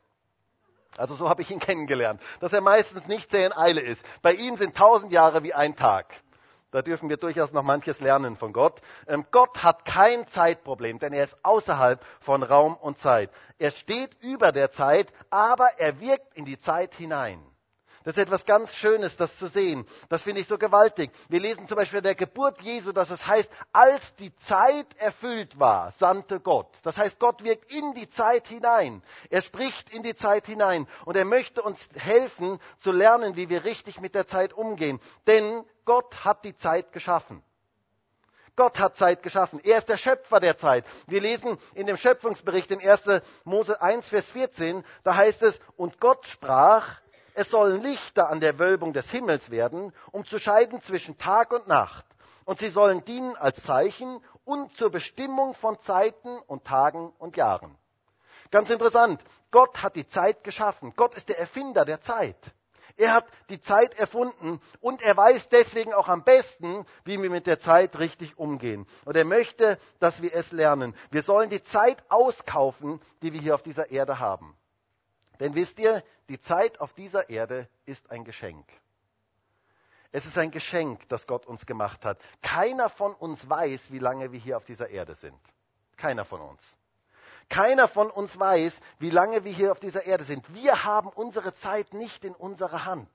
[0.98, 4.04] Also so habe ich ihn kennengelernt, dass er meistens nicht sehr in Eile ist.
[4.20, 6.12] Bei ihm sind tausend Jahre wie ein Tag.
[6.70, 8.80] Da dürfen wir durchaus noch manches lernen von Gott.
[9.06, 13.30] Ähm, Gott hat kein Zeitproblem, denn er ist außerhalb von Raum und Zeit.
[13.58, 17.40] Er steht über der Zeit, aber er wirkt in die Zeit hinein.
[18.06, 19.84] Das ist etwas ganz Schönes, das zu sehen.
[20.08, 21.10] Das finde ich so gewaltig.
[21.28, 25.90] Wir lesen zum Beispiel der Geburt Jesu, dass es heißt, als die Zeit erfüllt war,
[25.90, 26.68] sandte Gott.
[26.84, 29.02] Das heißt, Gott wirkt in die Zeit hinein.
[29.28, 30.86] Er spricht in die Zeit hinein.
[31.04, 35.00] Und er möchte uns helfen, zu lernen, wie wir richtig mit der Zeit umgehen.
[35.26, 37.42] Denn Gott hat die Zeit geschaffen.
[38.54, 39.60] Gott hat Zeit geschaffen.
[39.64, 40.84] Er ist der Schöpfer der Zeit.
[41.08, 43.02] Wir lesen in dem Schöpfungsbericht in 1.
[43.42, 47.00] Mose 1, Vers 14, da heißt es, und Gott sprach,
[47.36, 51.68] es sollen Lichter an der Wölbung des Himmels werden, um zu scheiden zwischen Tag und
[51.68, 52.06] Nacht.
[52.46, 57.76] Und sie sollen dienen als Zeichen und zur Bestimmung von Zeiten und Tagen und Jahren.
[58.50, 59.20] Ganz interessant.
[59.50, 60.94] Gott hat die Zeit geschaffen.
[60.96, 62.38] Gott ist der Erfinder der Zeit.
[62.96, 67.46] Er hat die Zeit erfunden und er weiß deswegen auch am besten, wie wir mit
[67.46, 68.86] der Zeit richtig umgehen.
[69.04, 70.94] Und er möchte, dass wir es lernen.
[71.10, 74.56] Wir sollen die Zeit auskaufen, die wir hier auf dieser Erde haben.
[75.40, 78.66] Denn wisst ihr, die Zeit auf dieser Erde ist ein Geschenk.
[80.12, 82.18] Es ist ein Geschenk, das Gott uns gemacht hat.
[82.40, 85.40] Keiner von uns weiß, wie lange wir hier auf dieser Erde sind.
[85.96, 86.62] Keiner von uns.
[87.48, 90.52] Keiner von uns weiß, wie lange wir hier auf dieser Erde sind.
[90.54, 93.10] Wir haben unsere Zeit nicht in unserer Hand.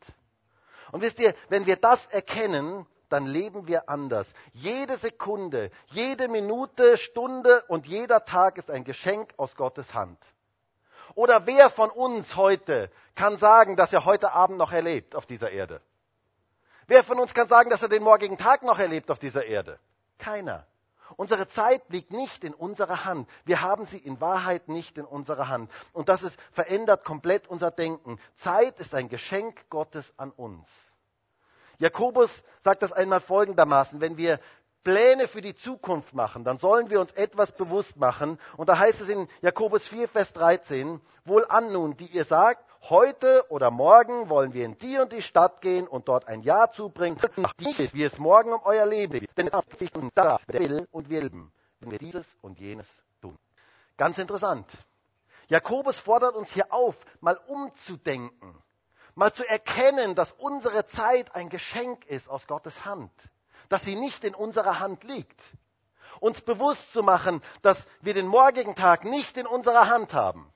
[0.91, 4.31] Und wisst ihr, wenn wir das erkennen, dann leben wir anders.
[4.53, 10.17] Jede Sekunde, jede Minute, Stunde und jeder Tag ist ein Geschenk aus Gottes Hand.
[11.15, 15.51] Oder wer von uns heute kann sagen, dass er heute Abend noch erlebt auf dieser
[15.51, 15.81] Erde?
[16.87, 19.79] Wer von uns kann sagen, dass er den morgigen Tag noch erlebt auf dieser Erde?
[20.17, 20.65] Keiner.
[21.17, 23.29] Unsere Zeit liegt nicht in unserer Hand.
[23.45, 25.69] Wir haben sie in Wahrheit nicht in unserer Hand.
[25.93, 28.19] Und das ist, verändert komplett unser Denken.
[28.37, 30.67] Zeit ist ein Geschenk Gottes an uns.
[31.79, 34.39] Jakobus sagt das einmal folgendermaßen, wenn wir
[34.83, 38.39] Pläne für die Zukunft machen, dann sollen wir uns etwas bewusst machen.
[38.57, 42.65] Und da heißt es in Jakobus 4, Vers 13, wohl an nun, die ihr sagt,
[42.89, 46.71] heute oder morgen wollen wir in die und die Stadt gehen und dort ein Jahr
[46.71, 47.19] zubringen,
[47.59, 49.37] nicht wie es morgen um euer Leben geht.
[49.37, 52.87] Denn sich da will und wir leben, wenn wir dieses und jenes
[53.21, 53.37] tun.
[53.97, 54.65] Ganz interessant.
[55.47, 58.55] Jakobus fordert uns hier auf, mal umzudenken,
[59.13, 63.11] mal zu erkennen, dass unsere Zeit ein Geschenk ist aus Gottes Hand
[63.71, 65.41] dass sie nicht in unserer Hand liegt.
[66.19, 70.51] Uns bewusst zu machen, dass wir den morgigen Tag nicht in unserer Hand haben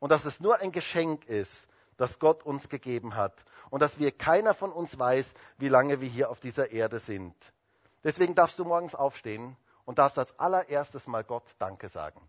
[0.00, 3.32] und dass es nur ein Geschenk ist, das Gott uns gegeben hat
[3.70, 7.34] und dass wir keiner von uns weiß, wie lange wir hier auf dieser Erde sind.
[8.04, 12.20] Deswegen darfst du morgens aufstehen und darfst als allererstes mal Gott Danke sagen.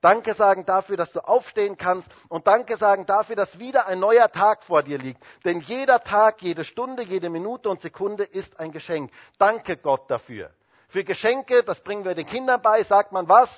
[0.00, 4.30] Danke sagen dafür, dass du aufstehen kannst und Danke sagen dafür, dass wieder ein neuer
[4.30, 5.22] Tag vor dir liegt.
[5.44, 9.10] Denn jeder Tag, jede Stunde, jede Minute und Sekunde ist ein Geschenk.
[9.38, 10.50] Danke Gott dafür.
[10.88, 13.50] Für Geschenke, das bringen wir den Kindern bei, sagt man was?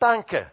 [0.00, 0.50] Danke.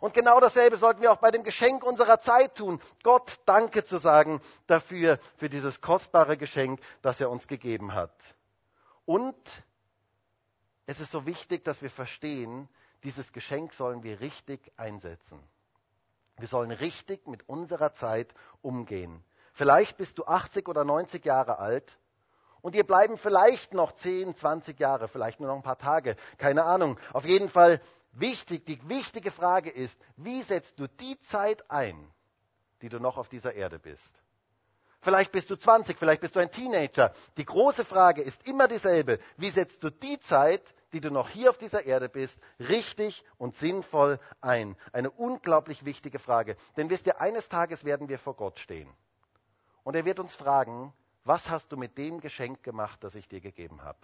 [0.00, 2.80] Und genau dasselbe sollten wir auch bei dem Geschenk unserer Zeit tun.
[3.04, 8.12] Gott Danke zu sagen dafür, für dieses kostbare Geschenk, das er uns gegeben hat.
[9.04, 9.36] Und
[10.86, 12.68] es ist so wichtig, dass wir verstehen,
[13.04, 15.38] dieses Geschenk sollen wir richtig einsetzen.
[16.38, 19.22] Wir sollen richtig mit unserer Zeit umgehen.
[19.52, 21.98] Vielleicht bist du 80 oder 90 Jahre alt
[22.62, 26.64] und dir bleiben vielleicht noch 10, 20 Jahre, vielleicht nur noch ein paar Tage, keine
[26.64, 26.98] Ahnung.
[27.12, 27.80] Auf jeden Fall
[28.12, 32.10] wichtig, die wichtige Frage ist, wie setzt du die Zeit ein,
[32.80, 34.12] die du noch auf dieser Erde bist?
[35.00, 37.12] Vielleicht bist du 20, vielleicht bist du ein Teenager.
[37.36, 39.18] Die große Frage ist immer dieselbe.
[39.36, 43.56] Wie setzt du die Zeit, die du noch hier auf dieser Erde bist, richtig und
[43.56, 44.76] sinnvoll ein?
[44.92, 46.56] Eine unglaublich wichtige Frage.
[46.76, 48.92] Denn wisst ihr, eines Tages werden wir vor Gott stehen.
[49.84, 50.92] Und er wird uns fragen,
[51.24, 53.98] was hast du mit dem Geschenk gemacht, das ich dir gegeben habe?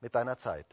[0.00, 0.66] Mit deiner Zeit.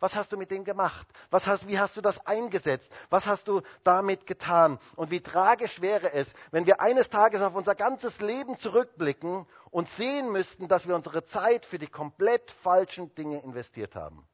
[0.00, 1.06] Was hast du mit dem gemacht?
[1.30, 2.90] Was hast, wie hast du das eingesetzt?
[3.08, 4.78] Was hast du damit getan?
[4.96, 9.88] Und wie tragisch wäre es, wenn wir eines Tages auf unser ganzes Leben zurückblicken und
[9.90, 14.26] sehen müssten, dass wir unsere Zeit für die komplett falschen Dinge investiert haben.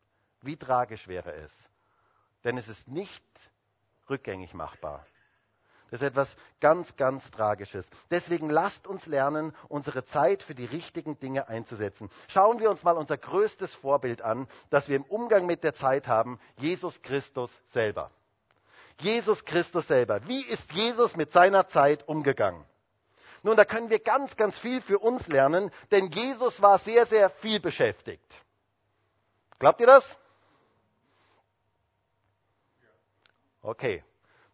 [0.43, 1.71] Wie tragisch wäre es?
[2.45, 3.25] Denn es ist nicht
[4.09, 5.07] rückgängig machbar.
[5.91, 7.89] Das ist etwas ganz, ganz Tragisches.
[8.11, 12.09] Deswegen lasst uns lernen, unsere Zeit für die richtigen Dinge einzusetzen.
[12.29, 16.07] Schauen wir uns mal unser größtes Vorbild an, das wir im Umgang mit der Zeit
[16.07, 18.13] haben, Jesus Christus selber.
[19.01, 20.27] Jesus Christus selber.
[20.29, 22.65] Wie ist Jesus mit seiner Zeit umgegangen?
[23.43, 27.31] Nun, da können wir ganz, ganz viel für uns lernen, denn Jesus war sehr, sehr
[27.31, 28.45] viel beschäftigt.
[29.59, 30.05] Glaubt ihr das?
[33.63, 34.03] Okay.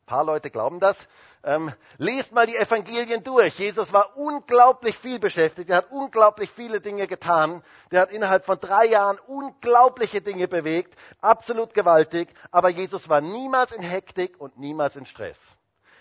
[0.02, 0.96] Ein paar Leute glauben das.
[1.42, 3.58] Ähm, lest mal die Evangelien durch.
[3.58, 5.68] Jesus war unglaublich viel beschäftigt.
[5.68, 7.62] Er hat unglaublich viele Dinge getan.
[7.90, 10.96] Der hat innerhalb von drei Jahren unglaubliche Dinge bewegt.
[11.20, 12.28] Absolut gewaltig.
[12.52, 15.38] Aber Jesus war niemals in Hektik und niemals in Stress.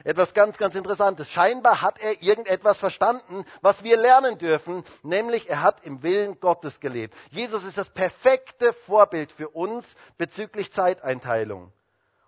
[0.03, 1.27] Etwas ganz, ganz Interessantes.
[1.29, 6.79] Scheinbar hat er irgendetwas verstanden, was wir lernen dürfen, nämlich er hat im Willen Gottes
[6.79, 7.15] gelebt.
[7.31, 9.83] Jesus ist das perfekte Vorbild für uns
[10.19, 11.71] bezüglich Zeiteinteilung.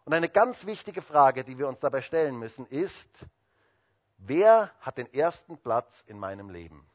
[0.07, 3.09] Und eine ganz wichtige Frage, die wir uns dabei stellen müssen, ist,
[4.17, 6.87] wer hat den ersten Platz in meinem Leben?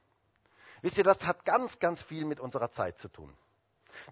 [0.80, 3.36] Wisst ihr, das hat ganz, ganz viel mit unserer Zeit zu tun.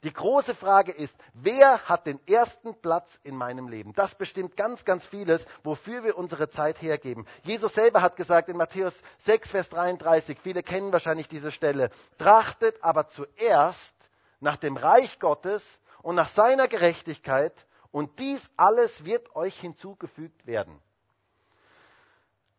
[0.02, 3.94] Die große Frage ist, wer hat den ersten Platz in meinem Leben?
[3.94, 7.26] Das bestimmt ganz, ganz vieles, wofür wir unsere Zeit hergeben.
[7.42, 8.92] Jesus selber hat gesagt in Matthäus
[9.24, 13.94] 6, Vers 33, viele kennen wahrscheinlich diese Stelle, trachtet aber zuerst
[14.40, 15.64] nach dem Reich Gottes
[16.02, 17.54] und nach seiner Gerechtigkeit
[17.92, 20.80] und dies alles wird euch hinzugefügt werden.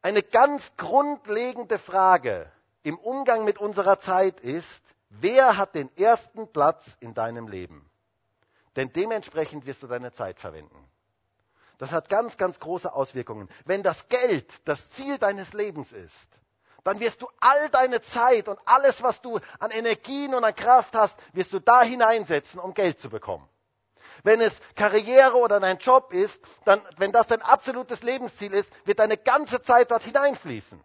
[0.01, 2.51] Eine ganz grundlegende Frage
[2.83, 7.89] im Umgang mit unserer Zeit ist, wer hat den ersten Platz in deinem Leben?
[8.75, 10.87] Denn dementsprechend wirst du deine Zeit verwenden.
[11.77, 13.49] Das hat ganz, ganz große Auswirkungen.
[13.65, 16.27] Wenn das Geld das Ziel deines Lebens ist,
[16.83, 20.95] dann wirst du all deine Zeit und alles, was du an Energien und an Kraft
[20.95, 23.47] hast, wirst du da hineinsetzen, um Geld zu bekommen.
[24.23, 28.99] Wenn es Karriere oder dein Job ist, dann, wenn das dein absolutes Lebensziel ist, wird
[28.99, 30.83] deine ganze Zeit dort hineinfließen.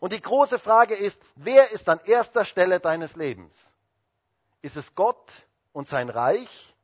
[0.00, 3.56] Und die große Frage ist, wer ist an erster Stelle deines Lebens?
[4.62, 5.30] Ist es Gott
[5.72, 6.74] und sein Reich?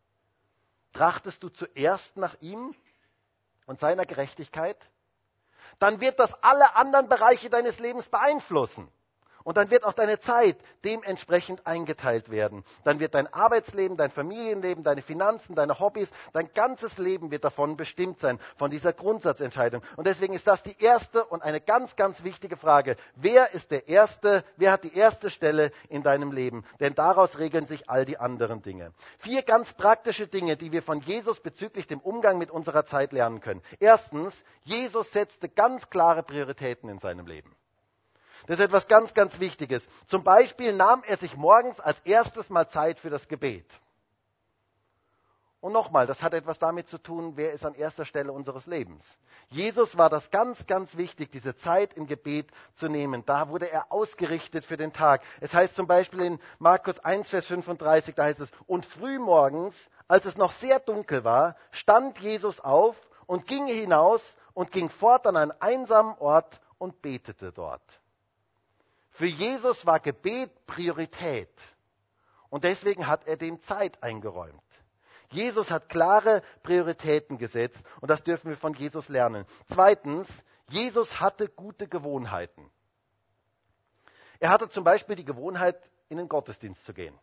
[0.92, 2.74] Trachtest du zuerst nach ihm
[3.66, 4.78] und seiner Gerechtigkeit?
[5.80, 8.90] Dann wird das alle anderen Bereiche deines Lebens beeinflussen.
[9.44, 12.64] Und dann wird auch deine Zeit dementsprechend eingeteilt werden.
[12.82, 17.76] Dann wird dein Arbeitsleben, dein Familienleben, deine Finanzen, deine Hobbys, dein ganzes Leben wird davon
[17.76, 19.82] bestimmt sein, von dieser Grundsatzentscheidung.
[19.96, 22.96] Und deswegen ist das die erste und eine ganz, ganz wichtige Frage.
[23.16, 26.64] Wer ist der Erste, wer hat die erste Stelle in deinem Leben?
[26.80, 28.92] Denn daraus regeln sich all die anderen Dinge.
[29.18, 33.40] Vier ganz praktische Dinge, die wir von Jesus bezüglich dem Umgang mit unserer Zeit lernen
[33.40, 33.62] können.
[33.78, 37.54] Erstens, Jesus setzte ganz klare Prioritäten in seinem Leben.
[38.46, 39.82] Das ist etwas ganz, ganz Wichtiges.
[40.08, 43.66] Zum Beispiel nahm er sich morgens als erstes mal Zeit für das Gebet.
[45.64, 49.02] Und nochmal, das hat etwas damit zu tun, wer ist an erster Stelle unseres Lebens.
[49.48, 53.24] Jesus war das ganz, ganz wichtig, diese Zeit im Gebet zu nehmen.
[53.24, 55.22] Da wurde er ausgerichtet für den Tag.
[55.40, 59.74] Es heißt zum Beispiel in Markus 1, Vers 35, da heißt es, und frühmorgens,
[60.06, 64.20] als es noch sehr dunkel war, stand Jesus auf und ging hinaus
[64.52, 68.02] und ging fort an einen einsamen Ort und betete dort.
[69.14, 71.48] Für Jesus war Gebet Priorität.
[72.50, 74.60] Und deswegen hat er dem Zeit eingeräumt.
[75.30, 79.46] Jesus hat klare Prioritäten gesetzt und das dürfen wir von Jesus lernen.
[79.72, 80.28] Zweitens,
[80.68, 82.70] Jesus hatte gute Gewohnheiten.
[84.40, 85.76] Er hatte zum Beispiel die Gewohnheit,
[86.08, 87.18] in den Gottesdienst zu gehen.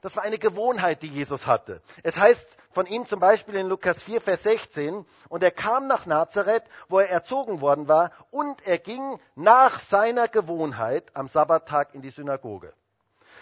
[0.00, 1.82] Das war eine Gewohnheit, die Jesus hatte.
[2.02, 6.06] Es heißt von ihm zum Beispiel in Lukas 4, Vers 16, und er kam nach
[6.06, 12.02] Nazareth, wo er erzogen worden war, und er ging nach seiner Gewohnheit am Sabbattag in
[12.02, 12.72] die Synagoge.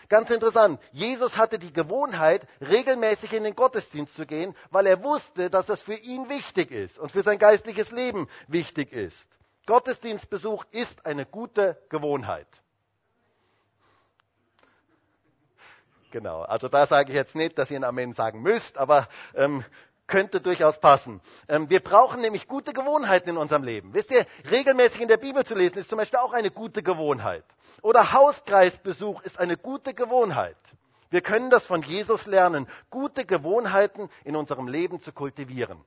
[0.09, 5.51] Ganz interessant, Jesus hatte die Gewohnheit, regelmäßig in den Gottesdienst zu gehen, weil er wusste,
[5.51, 9.27] dass das für ihn wichtig ist und für sein geistliches Leben wichtig ist.
[9.67, 12.47] Gottesdienstbesuch ist eine gute Gewohnheit.
[16.11, 19.65] Genau, also da sage ich jetzt nicht, dass ihr ein Amen sagen müsst, aber ähm,
[20.07, 21.21] könnte durchaus passen.
[21.49, 23.93] Ähm, wir brauchen nämlich gute Gewohnheiten in unserem Leben.
[23.93, 27.45] Wisst ihr, regelmäßig in der Bibel zu lesen ist zum Beispiel auch eine gute Gewohnheit.
[27.83, 30.57] Oder Hauskreisbesuch ist eine gute Gewohnheit.
[31.11, 35.85] Wir können das von Jesus lernen, gute Gewohnheiten in unserem Leben zu kultivieren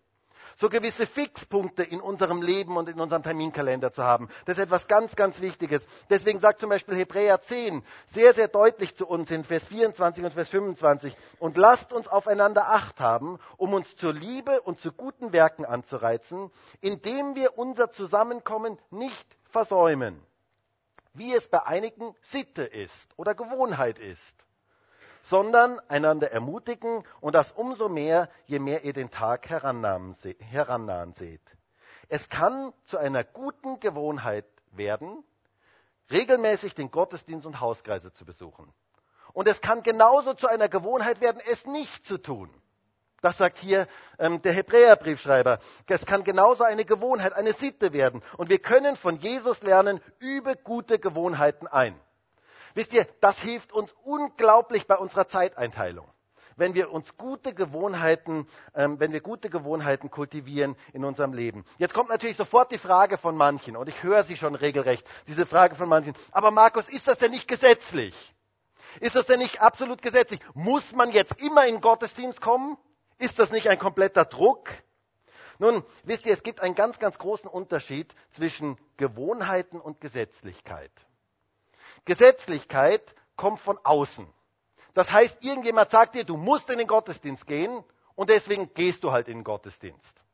[0.60, 4.28] so gewisse Fixpunkte in unserem Leben und in unserem Terminkalender zu haben.
[4.46, 5.86] Das ist etwas ganz, ganz Wichtiges.
[6.10, 7.82] Deswegen sagt zum Beispiel Hebräer 10
[8.14, 12.70] sehr, sehr deutlich zu uns in Vers 24 und Vers 25, und lasst uns aufeinander
[12.70, 18.78] Acht haben, um uns zur Liebe und zu guten Werken anzureizen, indem wir unser Zusammenkommen
[18.92, 20.20] nicht versäumen,
[21.14, 24.46] wie es bei einigen Sitte ist oder Gewohnheit ist
[25.30, 30.16] sondern einander ermutigen und das umso mehr, je mehr ihr den Tag herannahen
[31.14, 31.42] seht.
[32.08, 35.24] Es kann zu einer guten Gewohnheit werden,
[36.10, 38.74] regelmäßig den Gottesdienst und Hauskreise zu besuchen.
[39.34, 42.50] Und es kann genauso zu einer Gewohnheit werden, es nicht zu tun.
[43.22, 43.88] Das sagt hier
[44.18, 45.60] ähm, der Hebräerbriefschreiber.
[45.88, 48.24] Es kann genauso eine Gewohnheit, eine Sitte werden.
[48.38, 52.00] Und wir können von Jesus lernen, übe gute Gewohnheiten ein.
[52.80, 56.10] Wisst ihr, das hilft uns unglaublich bei unserer Zeiteinteilung.
[56.56, 61.66] Wenn wir uns gute Gewohnheiten, ähm, wenn wir gute Gewohnheiten kultivieren in unserem Leben.
[61.78, 65.46] Jetzt kommt natürlich sofort die Frage von manchen, und ich höre sie schon regelrecht, diese
[65.46, 66.14] Frage von manchen.
[66.32, 68.16] Aber Markus, ist das denn nicht gesetzlich?
[69.02, 70.40] Ist das denn nicht absolut gesetzlich?
[70.54, 72.78] Muss man jetzt immer in Gottesdienst kommen?
[73.18, 74.70] Ist das nicht ein kompletter Druck?
[75.58, 80.94] Nun, wisst ihr, es gibt einen ganz, ganz großen Unterschied zwischen Gewohnheiten und Gesetzlichkeit.
[82.06, 84.28] Gesetzlichkeit kommt von außen.
[84.94, 87.84] Das heißt, irgendjemand sagt dir, du musst in den Gottesdienst gehen
[88.16, 90.26] und deswegen gehst du halt in den Gottesdienst.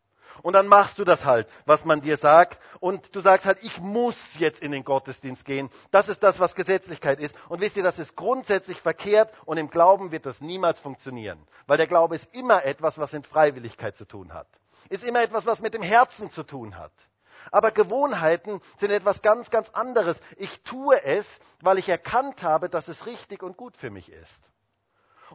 [0.41, 2.59] Und dann machst du das halt, was man dir sagt.
[2.79, 5.69] Und du sagst halt, ich muss jetzt in den Gottesdienst gehen.
[5.91, 7.35] Das ist das, was Gesetzlichkeit ist.
[7.47, 11.39] Und wisst ihr, das ist grundsätzlich verkehrt und im Glauben wird das niemals funktionieren.
[11.67, 14.47] Weil der Glaube ist immer etwas, was mit Freiwilligkeit zu tun hat.
[14.89, 16.91] Ist immer etwas, was mit dem Herzen zu tun hat.
[17.51, 20.19] Aber Gewohnheiten sind etwas ganz, ganz anderes.
[20.37, 21.25] Ich tue es,
[21.61, 24.51] weil ich erkannt habe, dass es richtig und gut für mich ist.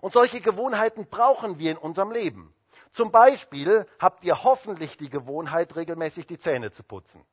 [0.01, 2.55] Und solche Gewohnheiten brauchen wir in unserem Leben.
[2.93, 7.25] Zum Beispiel habt ihr hoffentlich die Gewohnheit, regelmäßig die Zähne zu putzen.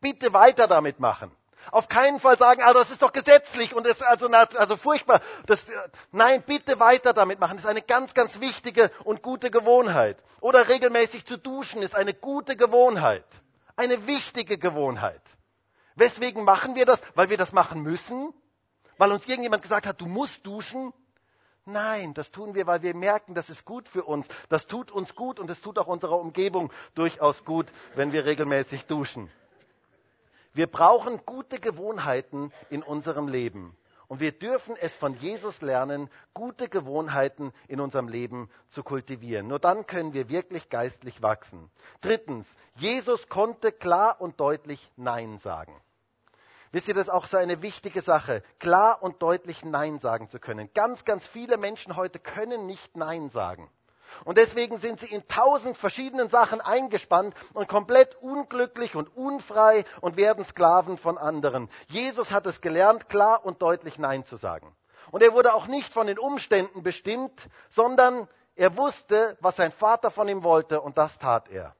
[0.00, 1.30] Bitte weiter damit machen.
[1.70, 5.20] Auf keinen Fall sagen, also das ist doch gesetzlich und ist also, also furchtbar.
[5.46, 5.60] Das,
[6.12, 7.56] nein, bitte weiter damit machen.
[7.56, 10.16] Das ist eine ganz, ganz wichtige und gute Gewohnheit.
[10.40, 13.24] Oder regelmäßig zu duschen ist eine gute Gewohnheit.
[13.76, 15.22] Eine wichtige Gewohnheit.
[15.94, 17.00] Weswegen machen wir das?
[17.14, 18.32] Weil wir das machen müssen?
[18.98, 20.92] Weil uns irgendjemand gesagt hat, du musst duschen?
[21.64, 24.26] Nein, das tun wir, weil wir merken, das ist gut für uns.
[24.48, 28.86] Das tut uns gut und es tut auch unserer Umgebung durchaus gut, wenn wir regelmäßig
[28.86, 29.30] duschen.
[30.52, 33.76] Wir brauchen gute Gewohnheiten in unserem Leben.
[34.08, 39.46] Und wir dürfen es von Jesus lernen, gute Gewohnheiten in unserem Leben zu kultivieren.
[39.46, 41.70] Nur dann können wir wirklich geistlich wachsen.
[42.00, 45.78] Drittens, Jesus konnte klar und deutlich Nein sagen.
[46.72, 50.38] Wisst ihr, das ist auch so eine wichtige Sache, klar und deutlich Nein sagen zu
[50.38, 50.70] können.
[50.74, 53.70] Ganz, ganz viele Menschen heute können nicht Nein sagen.
[54.24, 60.16] Und deswegen sind sie in tausend verschiedenen Sachen eingespannt und komplett unglücklich und unfrei und
[60.16, 61.68] werden Sklaven von anderen.
[61.88, 64.74] Jesus hat es gelernt, klar und deutlich Nein zu sagen.
[65.10, 70.10] Und er wurde auch nicht von den Umständen bestimmt, sondern er wusste, was sein Vater
[70.10, 71.74] von ihm wollte und das tat er.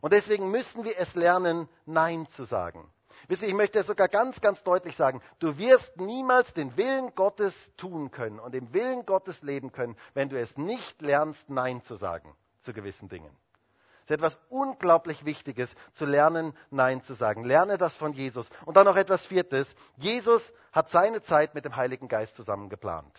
[0.00, 2.90] Und deswegen müssen wir es lernen, Nein zu sagen.
[3.28, 7.54] Wisst ihr, ich möchte sogar ganz, ganz deutlich sagen, du wirst niemals den Willen Gottes
[7.76, 11.96] tun können und im Willen Gottes leben können, wenn du es nicht lernst, Nein zu
[11.96, 13.34] sagen zu gewissen Dingen.
[14.04, 17.44] Es ist etwas unglaublich Wichtiges, zu lernen, Nein zu sagen.
[17.44, 18.48] Lerne das von Jesus.
[18.64, 19.72] Und dann noch etwas Viertes.
[19.96, 23.14] Jesus hat seine Zeit mit dem Heiligen Geist zusammen geplant.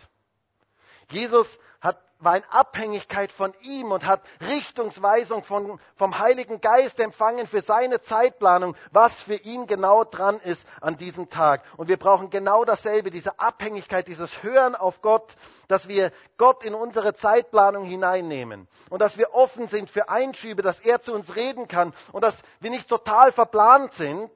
[1.10, 7.46] Jesus hat, war in Abhängigkeit von ihm und hat Richtungsweisung von, vom Heiligen Geist empfangen
[7.46, 11.62] für seine Zeitplanung, was für ihn genau dran ist an diesem Tag.
[11.76, 15.34] Und wir brauchen genau dasselbe, diese Abhängigkeit, dieses Hören auf Gott,
[15.68, 20.80] dass wir Gott in unsere Zeitplanung hineinnehmen und dass wir offen sind für Einschübe, dass
[20.80, 24.30] er zu uns reden kann und dass wir nicht total verplant sind,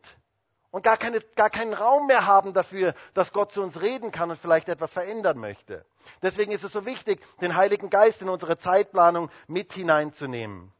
[0.76, 4.28] und gar, keine, gar keinen Raum mehr haben dafür, dass Gott zu uns reden kann
[4.28, 5.86] und vielleicht etwas verändern möchte.
[6.20, 10.70] Deswegen ist es so wichtig, den Heiligen Geist in unsere Zeitplanung mit hineinzunehmen.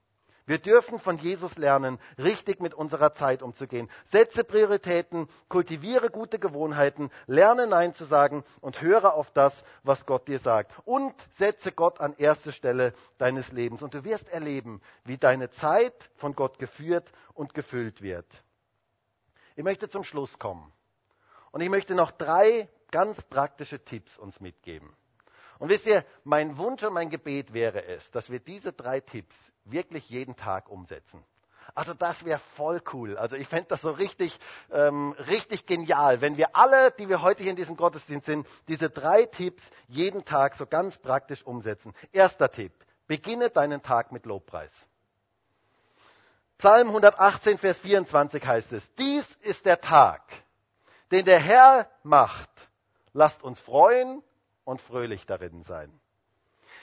[0.44, 3.88] Wir dürfen von Jesus lernen, richtig mit unserer Zeit umzugehen.
[4.12, 10.28] Setze Prioritäten, kultiviere gute Gewohnheiten, lerne Nein zu sagen und höre auf das, was Gott
[10.28, 10.74] dir sagt.
[10.84, 13.80] Und setze Gott an erste Stelle deines Lebens.
[13.80, 18.26] Und du wirst erleben, wie deine Zeit von Gott geführt und gefüllt wird.
[19.56, 20.72] Ich möchte zum Schluss kommen.
[21.50, 24.94] Und ich möchte noch drei ganz praktische Tipps uns mitgeben.
[25.58, 29.34] Und wisst ihr, mein Wunsch und mein Gebet wäre es, dass wir diese drei Tipps
[29.64, 31.24] wirklich jeden Tag umsetzen.
[31.74, 33.16] Also das wäre voll cool.
[33.16, 34.38] Also ich fände das so richtig,
[34.70, 38.90] ähm, richtig genial, wenn wir alle, die wir heute hier in diesem Gottesdienst sind, diese
[38.90, 41.94] drei Tipps jeden Tag so ganz praktisch umsetzen.
[42.12, 42.72] Erster Tipp,
[43.06, 44.72] beginne deinen Tag mit Lobpreis.
[46.58, 50.22] Psalm 118, Vers 24 heißt es, dies ist der Tag,
[51.12, 52.50] den der Herr macht.
[53.12, 54.22] Lasst uns freuen
[54.64, 55.92] und fröhlich darin sein.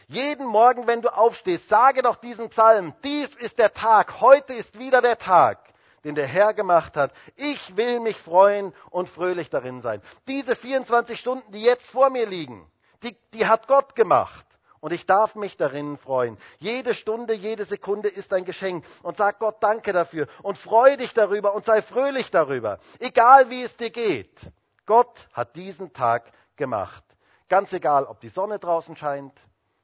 [0.07, 4.77] Jeden Morgen, wenn du aufstehst, sage doch diesen Psalm, dies ist der Tag, heute ist
[4.77, 5.59] wieder der Tag,
[6.03, 7.11] den der Herr gemacht hat.
[7.35, 10.01] Ich will mich freuen und fröhlich darin sein.
[10.27, 12.69] Diese 24 Stunden, die jetzt vor mir liegen,
[13.01, 14.45] die, die hat Gott gemacht.
[14.83, 16.37] Und ich darf mich darin freuen.
[16.59, 18.83] Jede Stunde, jede Sekunde ist ein Geschenk.
[19.01, 20.27] Und sag Gott Danke dafür.
[20.41, 22.79] Und freu dich darüber und sei fröhlich darüber.
[22.99, 24.51] Egal wie es dir geht.
[24.85, 27.01] Gott hat diesen Tag gemacht.
[27.47, 29.31] Ganz egal, ob die Sonne draußen scheint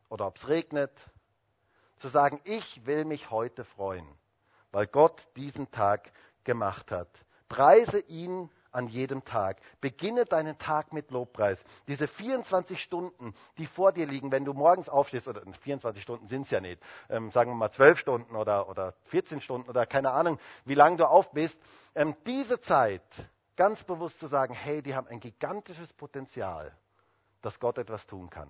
[0.10, 0.92] oder ob es regnet.
[2.00, 4.06] Zu sagen, ich will mich heute freuen,
[4.74, 6.12] weil Gott diesen Tag
[6.44, 7.08] gemacht hat.
[7.48, 9.58] Preise ihn an jedem Tag.
[9.82, 11.64] Beginne deinen Tag mit Lobpreis.
[11.88, 16.44] Diese 24 Stunden, die vor dir liegen, wenn du morgens aufstehst, oder 24 Stunden sind
[16.44, 20.12] es ja nicht, ähm, sagen wir mal 12 Stunden oder, oder 14 Stunden oder keine
[20.12, 21.60] Ahnung, wie lange du auf bist,
[21.96, 23.04] ähm, diese Zeit
[23.56, 26.76] ganz bewusst zu sagen, hey, die haben ein gigantisches Potenzial,
[27.42, 28.50] dass Gott etwas tun kann.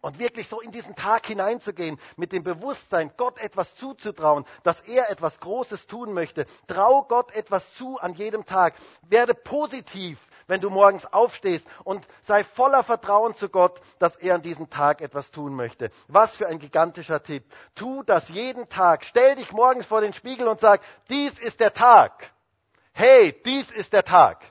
[0.00, 5.10] Und wirklich so in diesen Tag hineinzugehen, mit dem Bewusstsein, Gott etwas zuzutrauen, dass er
[5.10, 6.46] etwas Großes tun möchte.
[6.68, 8.74] Trau Gott etwas zu an jedem Tag.
[9.08, 14.42] Werde positiv, wenn du morgens aufstehst und sei voller Vertrauen zu Gott, dass er an
[14.42, 15.90] diesem Tag etwas tun möchte.
[16.06, 17.44] Was für ein gigantischer Tipp.
[17.74, 19.04] Tu das jeden Tag.
[19.04, 20.80] Stell dich morgens vor den Spiegel und sag,
[21.10, 22.32] dies ist der Tag.
[22.92, 24.44] Hey, dies ist der Tag.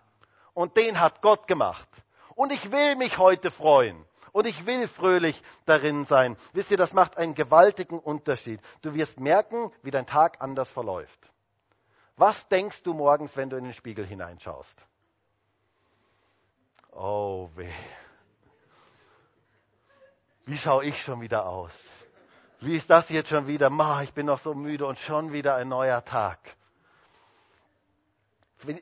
[0.53, 1.87] Und den hat Gott gemacht.
[2.35, 4.05] Und ich will mich heute freuen.
[4.37, 6.37] Und ich will fröhlich darin sein.
[6.53, 8.61] Wisst ihr, das macht einen gewaltigen Unterschied.
[8.83, 11.31] Du wirst merken, wie dein Tag anders verläuft.
[12.17, 14.79] Was denkst du morgens, wenn du in den Spiegel hineinschaust?
[16.91, 17.73] Oh weh.
[20.45, 21.73] Wie schaue ich schon wieder aus?
[22.59, 23.71] Wie ist das jetzt schon wieder?
[23.71, 26.37] Ma, ich bin noch so müde und schon wieder ein neuer Tag.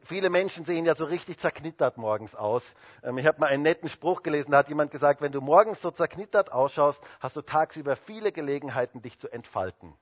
[0.05, 2.63] Viele Menschen sehen ja so richtig zerknittert morgens aus.
[3.03, 5.81] Ähm, ich habe mal einen netten Spruch gelesen, da hat jemand gesagt, wenn du morgens
[5.81, 9.93] so zerknittert ausschaust, hast du tagsüber viele Gelegenheiten, dich zu entfalten.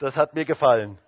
[0.00, 0.98] Das hat mir gefallen.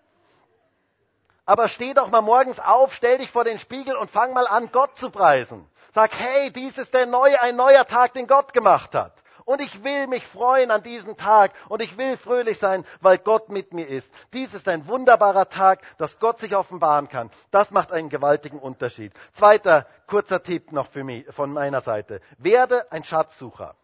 [1.44, 4.70] Aber steh doch mal morgens auf, stell dich vor den Spiegel und fang mal an,
[4.70, 5.68] Gott zu preisen.
[5.94, 9.14] Sag, hey, dies ist der neue, ein neuer Tag, den Gott gemacht hat.
[9.47, 13.49] Und ich will mich freuen an diesem Tag und ich will fröhlich sein, weil Gott
[13.49, 14.11] mit mir ist.
[14.32, 17.30] Dies ist ein wunderbarer Tag, dass Gott sich offenbaren kann.
[17.53, 19.12] Das macht einen gewaltigen Unterschied.
[19.34, 22.20] Zweiter kurzer Tipp noch für mich, von meiner Seite.
[22.38, 23.76] Werde ein Schatzsucher.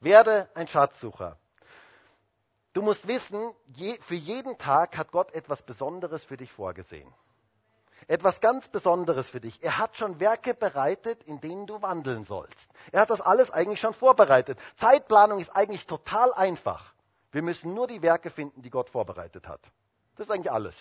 [0.00, 1.38] Werde ein Schatzsucher.
[2.74, 7.10] Du musst wissen, je, für jeden Tag hat Gott etwas Besonderes für dich vorgesehen.
[8.08, 9.62] Etwas ganz Besonderes für dich.
[9.62, 12.70] Er hat schon Werke bereitet, in denen du wandeln sollst.
[12.92, 14.58] Er hat das alles eigentlich schon vorbereitet.
[14.76, 16.94] Zeitplanung ist eigentlich total einfach.
[17.32, 19.60] Wir müssen nur die Werke finden, die Gott vorbereitet hat.
[20.16, 20.74] Das ist eigentlich alles.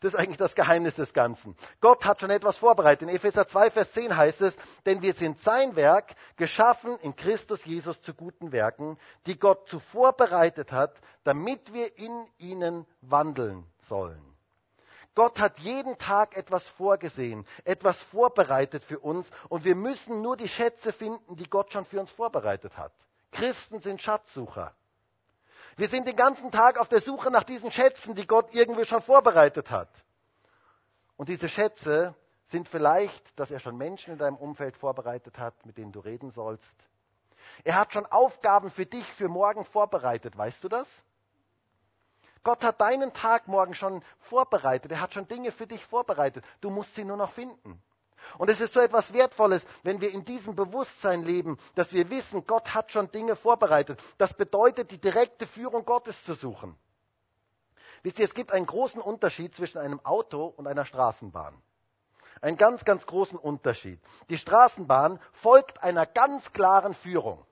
[0.00, 1.56] Das ist eigentlich das Geheimnis des Ganzen.
[1.80, 3.08] Gott hat schon etwas vorbereitet.
[3.08, 7.64] In Epheser 2, Vers 10 heißt es, denn wir sind sein Werk, geschaffen in Christus
[7.64, 14.33] Jesus zu guten Werken, die Gott zuvor bereitet hat, damit wir in ihnen wandeln sollen.
[15.14, 20.48] Gott hat jeden Tag etwas vorgesehen, etwas vorbereitet für uns und wir müssen nur die
[20.48, 22.92] Schätze finden, die Gott schon für uns vorbereitet hat.
[23.30, 24.74] Christen sind Schatzsucher.
[25.76, 29.02] Wir sind den ganzen Tag auf der Suche nach diesen Schätzen, die Gott irgendwie schon
[29.02, 29.90] vorbereitet hat.
[31.16, 35.76] Und diese Schätze sind vielleicht, dass er schon Menschen in deinem Umfeld vorbereitet hat, mit
[35.76, 36.74] denen du reden sollst.
[37.62, 40.88] Er hat schon Aufgaben für dich für morgen vorbereitet, weißt du das?
[42.44, 44.92] Gott hat deinen Tag morgen schon vorbereitet.
[44.92, 46.44] Er hat schon Dinge für dich vorbereitet.
[46.60, 47.82] Du musst sie nur noch finden.
[48.38, 52.46] Und es ist so etwas Wertvolles, wenn wir in diesem Bewusstsein leben, dass wir wissen,
[52.46, 54.00] Gott hat schon Dinge vorbereitet.
[54.18, 56.76] Das bedeutet, die direkte Führung Gottes zu suchen.
[58.02, 61.54] Wisst ihr, es gibt einen großen Unterschied zwischen einem Auto und einer Straßenbahn.
[62.42, 64.00] Einen ganz, ganz großen Unterschied.
[64.28, 67.46] Die Straßenbahn folgt einer ganz klaren Führung.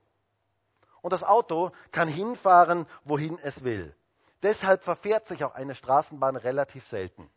[1.01, 3.95] Und das Auto kann hinfahren, wohin es will.
[4.43, 7.31] Deshalb verfährt sich auch eine Straßenbahn relativ selten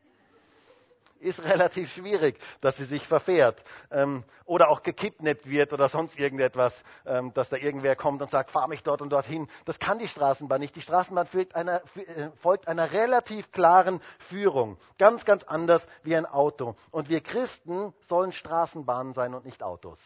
[1.25, 6.73] ist relativ schwierig, dass sie sich verfährt ähm, oder auch gekidnappt wird oder sonst irgendetwas,
[7.05, 9.47] ähm, dass da irgendwer kommt und sagt, fahr mich dort und dorthin.
[9.65, 10.75] Das kann die Straßenbahn nicht.
[10.75, 16.25] Die Straßenbahn folgt einer, äh, folgt einer relativ klaren Führung, ganz, ganz anders wie ein
[16.25, 16.75] Auto.
[16.91, 19.99] Und wir Christen sollen Straßenbahnen sein und nicht Autos.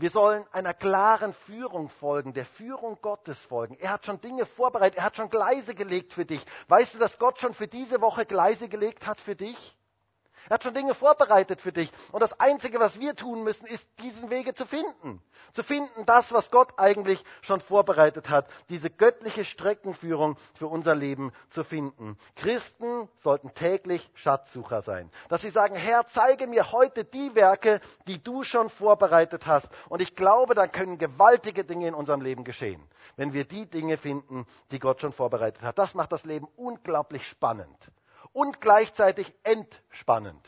[0.00, 3.76] Wir sollen einer klaren Führung folgen, der Führung Gottes folgen.
[3.78, 6.42] Er hat schon Dinge vorbereitet, er hat schon Gleise gelegt für dich.
[6.68, 9.76] Weißt du, dass Gott schon für diese Woche Gleise gelegt hat für dich?
[10.50, 11.92] Er hat schon Dinge vorbereitet für dich.
[12.10, 15.22] Und das Einzige, was wir tun müssen, ist, diesen Wege zu finden.
[15.52, 18.48] Zu finden, das, was Gott eigentlich schon vorbereitet hat.
[18.68, 22.18] Diese göttliche Streckenführung für unser Leben zu finden.
[22.34, 25.12] Christen sollten täglich Schatzsucher sein.
[25.28, 29.68] Dass sie sagen, Herr, zeige mir heute die Werke, die du schon vorbereitet hast.
[29.88, 32.82] Und ich glaube, dann können gewaltige Dinge in unserem Leben geschehen.
[33.14, 35.78] Wenn wir die Dinge finden, die Gott schon vorbereitet hat.
[35.78, 37.78] Das macht das Leben unglaublich spannend
[38.32, 40.46] und gleichzeitig entspannend.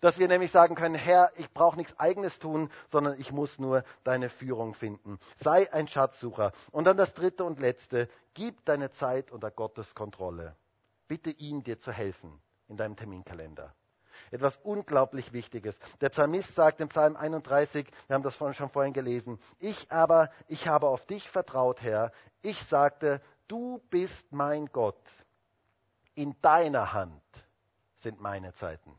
[0.00, 3.82] Dass wir nämlich sagen können, Herr, ich brauche nichts eigenes tun, sondern ich muss nur
[4.04, 5.18] deine Führung finden.
[5.36, 6.52] Sei ein Schatzsucher.
[6.70, 10.56] Und dann das dritte und letzte, gib deine Zeit unter Gottes Kontrolle.
[11.08, 13.74] Bitte ihn, dir zu helfen in deinem Terminkalender.
[14.30, 15.78] Etwas unglaublich Wichtiges.
[16.00, 20.68] Der Psalmist sagt im Psalm 31, wir haben das schon vorhin gelesen, ich aber, ich
[20.68, 22.12] habe auf dich vertraut, Herr.
[22.42, 25.00] Ich sagte, du bist mein Gott
[26.18, 27.22] in deiner Hand
[27.94, 28.92] sind meine Zeiten.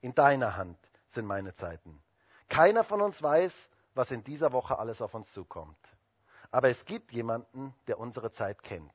[0.00, 0.78] In deiner Hand
[1.08, 2.00] sind meine Zeiten.
[2.48, 3.52] Keiner von uns weiß,
[3.94, 5.76] was in dieser Woche alles auf uns zukommt.
[6.52, 8.92] Aber es gibt jemanden, der unsere Zeit kennt.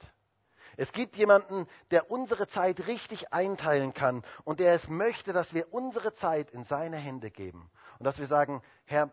[0.78, 5.74] Es gibt jemanden, der unsere Zeit richtig einteilen kann und der es möchte, dass wir
[5.74, 7.70] unsere Zeit in seine Hände geben.
[7.98, 9.12] Und dass wir sagen, Herr,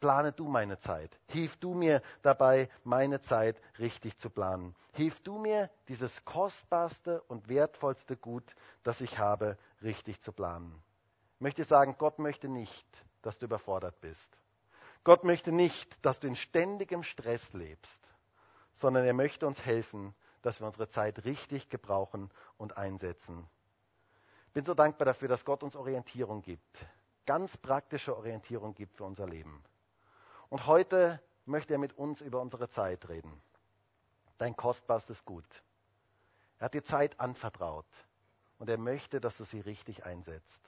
[0.00, 1.18] plane du meine Zeit.
[1.28, 4.74] Hilf du mir dabei, meine Zeit richtig zu planen.
[4.92, 10.82] Hilf du mir, dieses kostbarste und wertvollste Gut, das ich habe, richtig zu planen.
[11.36, 12.86] Ich möchte sagen, Gott möchte nicht,
[13.22, 14.38] dass du überfordert bist.
[15.04, 18.00] Gott möchte nicht, dass du in ständigem Stress lebst,
[18.74, 23.48] sondern er möchte uns helfen, dass wir unsere Zeit richtig gebrauchen und einsetzen.
[24.48, 26.86] Ich bin so dankbar dafür, dass Gott uns Orientierung gibt,
[27.26, 29.62] ganz praktische Orientierung gibt für unser Leben.
[30.48, 33.40] Und heute möchte er mit uns über unsere Zeit reden.
[34.38, 35.62] Dein kostbarstes Gut.
[36.58, 37.86] Er hat dir Zeit anvertraut
[38.58, 40.60] und er möchte, dass du sie richtig einsetzt.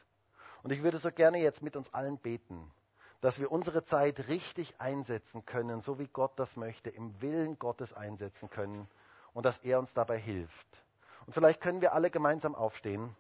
[0.63, 2.71] Und ich würde so gerne jetzt mit uns allen beten,
[3.21, 7.93] dass wir unsere Zeit richtig einsetzen können, so wie Gott das möchte, im Willen Gottes
[7.93, 8.89] einsetzen können
[9.33, 10.67] und dass er uns dabei hilft.
[11.27, 13.15] Und vielleicht können wir alle gemeinsam aufstehen.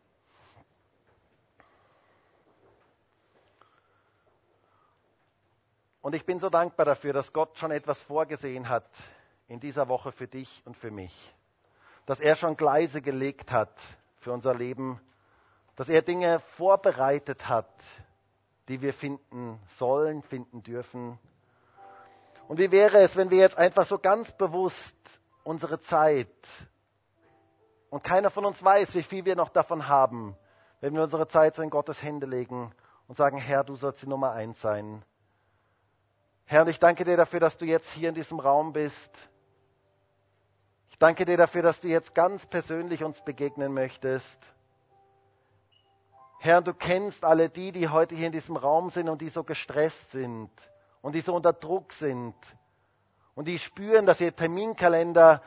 [6.08, 8.88] Und ich bin so dankbar dafür, dass Gott schon etwas vorgesehen hat
[9.46, 11.34] in dieser Woche für dich und für mich.
[12.06, 13.78] Dass er schon Gleise gelegt hat
[14.16, 14.98] für unser Leben.
[15.76, 17.68] Dass er Dinge vorbereitet hat,
[18.68, 21.18] die wir finden sollen, finden dürfen.
[22.48, 24.96] Und wie wäre es, wenn wir jetzt einfach so ganz bewusst
[25.44, 26.26] unsere Zeit
[27.90, 30.38] und keiner von uns weiß, wie viel wir noch davon haben,
[30.80, 32.72] wenn wir unsere Zeit so in Gottes Hände legen
[33.08, 35.04] und sagen, Herr, du sollst die Nummer eins sein.
[36.50, 39.10] Herr, und ich danke dir dafür, dass du jetzt hier in diesem Raum bist.
[40.88, 44.38] Ich danke dir dafür, dass du jetzt ganz persönlich uns begegnen möchtest.
[46.40, 49.44] Herr, du kennst alle die, die heute hier in diesem Raum sind und die so
[49.44, 50.50] gestresst sind
[51.02, 52.34] und die so unter Druck sind
[53.34, 55.42] und die spüren, dass ihr Terminkalender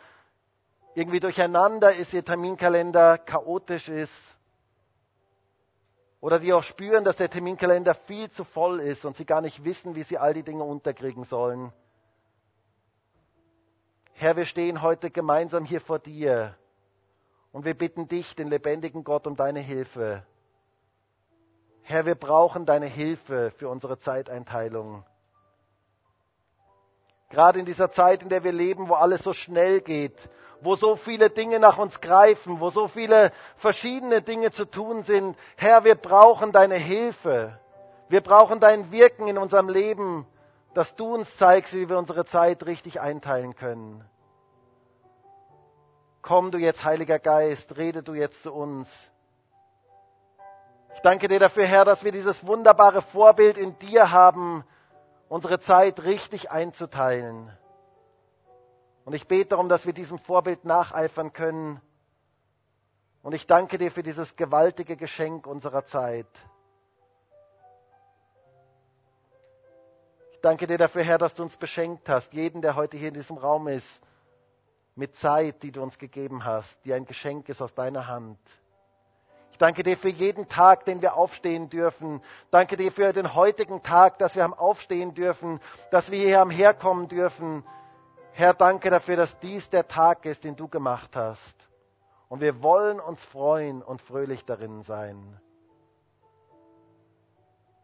[0.93, 4.37] irgendwie durcheinander ist, ihr Terminkalender chaotisch ist.
[6.21, 9.65] Oder die auch spüren, dass der Terminkalender viel zu voll ist und sie gar nicht
[9.65, 11.73] wissen, wie sie all die Dinge unterkriegen sollen.
[14.13, 16.55] Herr, wir stehen heute gemeinsam hier vor dir
[17.51, 20.23] und wir bitten dich, den lebendigen Gott, um deine Hilfe.
[21.81, 25.03] Herr, wir brauchen deine Hilfe für unsere Zeiteinteilung.
[27.31, 30.29] Gerade in dieser Zeit, in der wir leben, wo alles so schnell geht,
[30.59, 35.37] wo so viele Dinge nach uns greifen, wo so viele verschiedene Dinge zu tun sind.
[35.55, 37.57] Herr, wir brauchen deine Hilfe.
[38.09, 40.27] Wir brauchen dein Wirken in unserem Leben,
[40.73, 44.03] dass du uns zeigst, wie wir unsere Zeit richtig einteilen können.
[46.21, 48.87] Komm du jetzt, Heiliger Geist, rede du jetzt zu uns.
[50.93, 54.65] Ich danke dir dafür, Herr, dass wir dieses wunderbare Vorbild in dir haben,
[55.31, 57.57] unsere Zeit richtig einzuteilen.
[59.05, 61.79] Und ich bete darum, dass wir diesem Vorbild nacheifern können.
[63.23, 66.27] Und ich danke dir für dieses gewaltige Geschenk unserer Zeit.
[70.33, 73.13] Ich danke dir dafür, Herr, dass du uns beschenkt hast, jeden, der heute hier in
[73.13, 74.01] diesem Raum ist,
[74.95, 78.37] mit Zeit, die du uns gegeben hast, die ein Geschenk ist aus deiner Hand.
[79.61, 82.21] Danke dir für jeden Tag, den wir aufstehen dürfen.
[82.49, 85.59] Danke dir für den heutigen Tag, dass wir am Aufstehen dürfen,
[85.91, 87.63] dass wir hier am Herkommen dürfen.
[88.31, 91.55] Herr, danke dafür, dass dies der Tag ist, den du gemacht hast.
[92.27, 95.39] Und wir wollen uns freuen und fröhlich darin sein.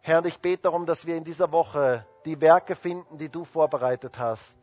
[0.01, 4.17] Herr, ich bete darum, dass wir in dieser Woche die Werke finden, die du vorbereitet
[4.17, 4.57] hast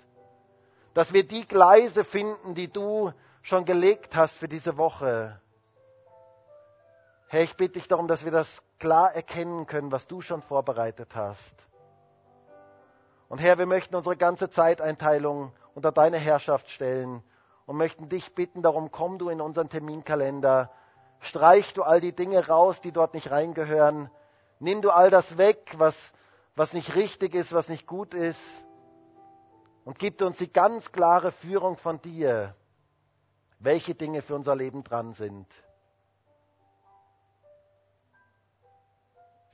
[0.94, 3.12] dass wir die Gleise finden, die du
[3.42, 5.40] schon gelegt hast für diese Woche.
[7.34, 11.16] Herr, ich bitte dich darum, dass wir das klar erkennen können, was du schon vorbereitet
[11.16, 11.66] hast.
[13.28, 17.24] Und Herr, wir möchten unsere ganze Zeiteinteilung unter deine Herrschaft stellen
[17.66, 20.70] und möchten dich bitten darum, komm du in unseren Terminkalender,
[21.18, 24.12] streich du all die Dinge raus, die dort nicht reingehören,
[24.60, 25.96] nimm du all das weg, was,
[26.54, 28.64] was nicht richtig ist, was nicht gut ist
[29.84, 32.54] und gibt uns die ganz klare Führung von dir,
[33.58, 35.48] welche Dinge für unser Leben dran sind.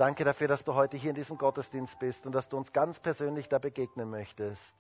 [0.01, 2.99] Danke dafür, dass du heute hier in diesem Gottesdienst bist und dass du uns ganz
[2.99, 4.75] persönlich da begegnen möchtest.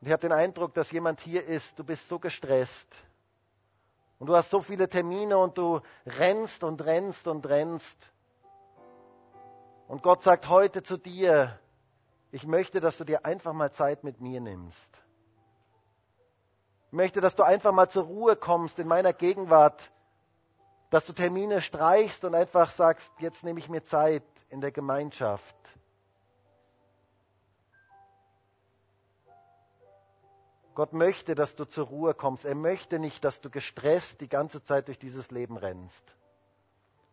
[0.00, 2.88] Und ich habe den Eindruck, dass jemand hier ist, du bist so gestresst
[4.18, 7.98] und du hast so viele Termine und du rennst und rennst und rennst
[9.86, 11.58] und Gott sagt heute zu dir,
[12.30, 14.98] ich möchte, dass du dir einfach mal Zeit mit mir nimmst.
[16.86, 19.92] Ich möchte, dass du einfach mal zur Ruhe kommst in meiner Gegenwart,
[20.90, 25.56] dass du Termine streichst und einfach sagst, jetzt nehme ich mir Zeit in der Gemeinschaft.
[30.74, 32.44] Gott möchte, dass du zur Ruhe kommst.
[32.44, 36.16] Er möchte nicht, dass du gestresst die ganze Zeit durch dieses Leben rennst,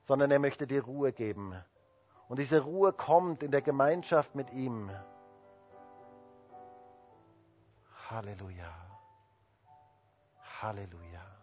[0.05, 1.55] sondern er möchte dir Ruhe geben.
[2.27, 4.89] Und diese Ruhe kommt in der Gemeinschaft mit ihm.
[8.09, 8.73] Halleluja.
[10.61, 11.36] Halleluja.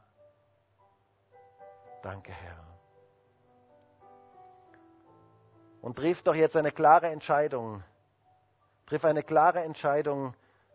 [2.04, 2.62] Danke, Herr.
[5.80, 7.82] Und triff doch jetzt eine klare Entscheidung.
[8.84, 10.34] Triff eine klare Entscheidung,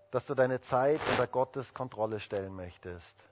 [0.09, 3.28] dass du deine Zeit unter Gottes Kontrolle stellen möchtest.